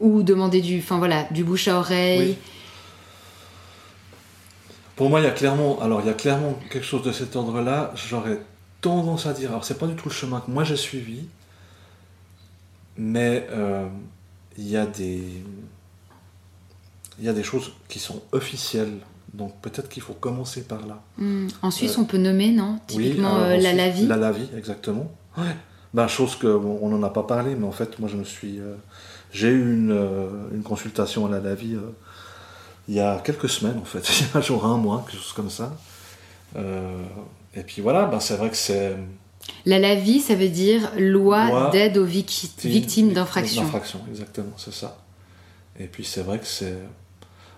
[0.00, 2.20] ou demander du, enfin voilà, du bouche à oreille.
[2.30, 2.36] Oui.
[4.96, 7.34] Pour moi, il y a clairement, alors il y a clairement quelque chose de cet
[7.36, 7.92] ordre-là.
[7.94, 8.40] J'aurais
[8.80, 11.26] tendance à dire, alors c'est pas du tout le chemin que moi j'ai suivi,
[12.96, 13.86] mais euh,
[14.58, 15.22] il y a des,
[17.18, 18.98] il y a des choses qui sont officielles.
[19.32, 21.00] Donc peut-être qu'il faut commencer par là.
[21.16, 21.46] Hmm.
[21.62, 22.78] En Suisse, Euh, on peut nommer, non?
[22.86, 24.06] Typiquement alors euh, la ensuite, lavie.
[24.06, 25.10] La lavie, exactement.
[25.38, 25.56] Ouais.
[25.94, 28.24] Ben, chose que bon, on n'en a pas parlé, mais en fait, moi, je me
[28.24, 28.74] suis, euh,
[29.30, 31.92] j'ai eu une, euh, une consultation à la lavie euh,
[32.88, 35.32] il y a quelques semaines, en fait, il y a genre un mois, quelque chose
[35.32, 35.76] comme ça.
[36.56, 37.02] Euh,
[37.54, 38.96] et puis voilà, ben, c'est vrai que c'est
[39.66, 43.62] La LAVI, ça veut dire loi, Loi d'aide aux victi- victimes d'infractions.
[43.62, 44.98] D'infraction, exactement, c'est ça.
[45.78, 46.76] Et puis c'est vrai que c'est,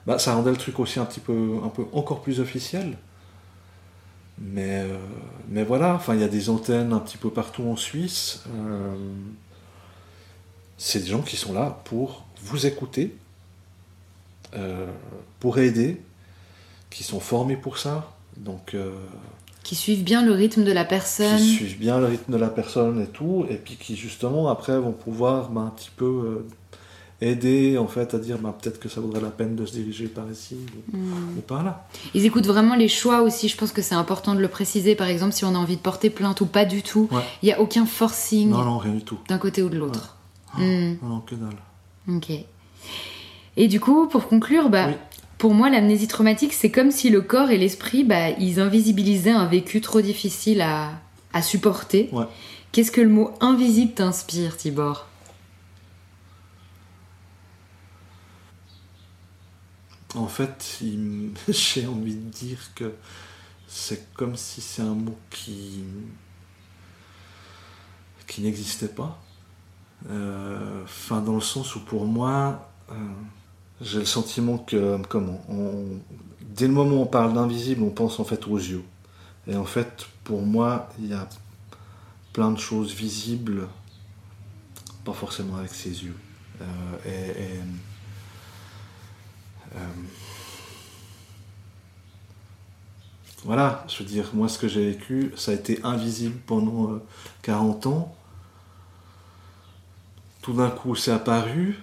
[0.06, 2.96] bah, ça rendait le truc aussi un petit peu, un peu encore plus officiel.
[4.38, 4.96] Mais, euh,
[5.48, 8.42] mais voilà, enfin, il y a des antennes un petit peu partout en Suisse.
[8.56, 8.94] Euh,
[10.76, 13.16] c'est des gens qui sont là pour vous écouter,
[14.54, 14.86] euh,
[15.40, 16.00] pour aider,
[16.90, 18.10] qui sont formés pour ça.
[18.36, 18.92] Donc, euh,
[19.62, 21.38] Qui suivent bien le rythme de la personne.
[21.38, 24.78] qui suivent bien le rythme de la personne et tout, et puis qui justement après
[24.78, 26.46] vont pouvoir ben, un petit peu euh,
[27.20, 30.08] aider en fait à dire ben, peut-être que ça vaudrait la peine de se diriger
[30.08, 30.56] par ici
[30.92, 31.38] ou, Hmm.
[31.38, 31.86] ou par là.
[32.12, 33.48] Ils écoutent vraiment les choix aussi.
[33.48, 34.94] Je pense que c'est important de le préciser.
[34.96, 37.22] Par exemple, si on a envie de porter plainte ou pas du tout, il Ouais.
[37.44, 39.18] n'y a aucun forcing Non, non, rien du tout.
[39.28, 40.16] d'un côté ou de l'autre.
[40.58, 40.96] Hmm.
[41.02, 41.56] Non, non, que dalle.
[42.16, 42.30] Ok.
[43.56, 44.94] Et du coup, pour conclure, bah, Oui.
[45.38, 49.46] pour moi, l'amnésie traumatique, c'est comme si le corps et l'esprit, bah, ils invisibilisaient un
[49.46, 50.90] vécu trop difficile à,
[51.32, 52.08] à supporter.
[52.12, 52.24] Ouais.
[52.72, 55.06] Qu'est-ce que le mot invisible t'inspire, Tibor?
[60.14, 62.92] En fait, il j'ai envie de dire que
[63.66, 65.82] c'est comme si c'est un mot qui,
[68.26, 69.20] qui n'existait pas.
[70.10, 72.94] Euh, Enfin, dans le sens où pour moi, euh,
[73.80, 75.40] j'ai le sentiment que, comment,
[76.40, 78.84] dès le moment où on parle d'invisible, on pense en fait aux yeux.
[79.46, 81.28] Et en fait, pour moi, il y a
[82.32, 83.68] plein de choses visibles,
[85.04, 86.16] pas forcément avec ses yeux.
[86.62, 87.64] Euh,
[89.76, 89.78] Euh,
[93.44, 96.98] voilà, je veux dire, moi ce que j'ai vécu, ça a été invisible pendant
[97.42, 98.14] 40 ans.
[100.42, 101.80] Tout d'un coup, c'est apparu,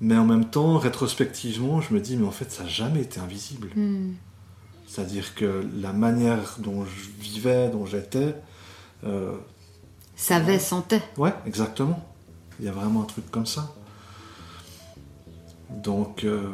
[0.00, 3.18] mais en même temps, rétrospectivement, je me dis, mais en fait, ça n'a jamais été
[3.20, 3.70] invisible.
[3.74, 4.12] Hmm.
[4.86, 8.34] C'est-à-dire que la manière dont je vivais, dont j'étais.
[9.04, 9.36] Euh,
[10.16, 11.02] Savait, sentait.
[11.16, 12.02] Ouais, exactement.
[12.58, 13.74] Il y a vraiment un truc comme ça.
[15.70, 16.48] Donc, euh,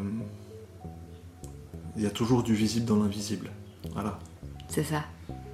[1.97, 3.51] il y a toujours du visible dans l'invisible.
[3.93, 4.19] Voilà.
[4.69, 5.05] C'est ça.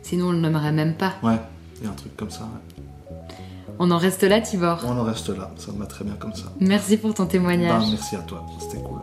[0.03, 1.15] Sinon, on ne l'aimerait même pas.
[1.23, 1.39] Ouais,
[1.79, 2.49] il y a un truc comme ça.
[3.83, 5.51] On en reste là, Tibor On en reste là.
[5.57, 6.53] Ça me va très bien comme ça.
[6.61, 7.83] Merci pour ton témoignage.
[7.83, 8.45] Ben, merci à toi.
[8.61, 8.99] C'était cool.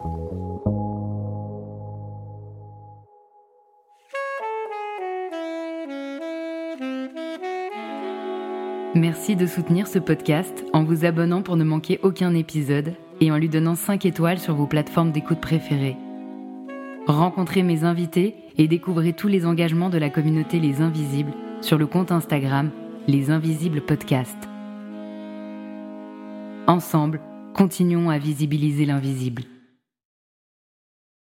[8.93, 13.37] Merci de soutenir ce podcast en vous abonnant pour ne manquer aucun épisode et en
[13.37, 15.97] lui donnant 5 étoiles sur vos plateformes d'écoute préférées.
[17.07, 21.87] Rencontrez mes invités et découvrez tous les engagements de la communauté Les Invisibles sur le
[21.87, 22.69] compte Instagram
[23.07, 24.37] Les Invisibles Podcast.
[26.69, 27.21] Ensemble,
[27.55, 29.43] continuons à visibiliser l'invisible.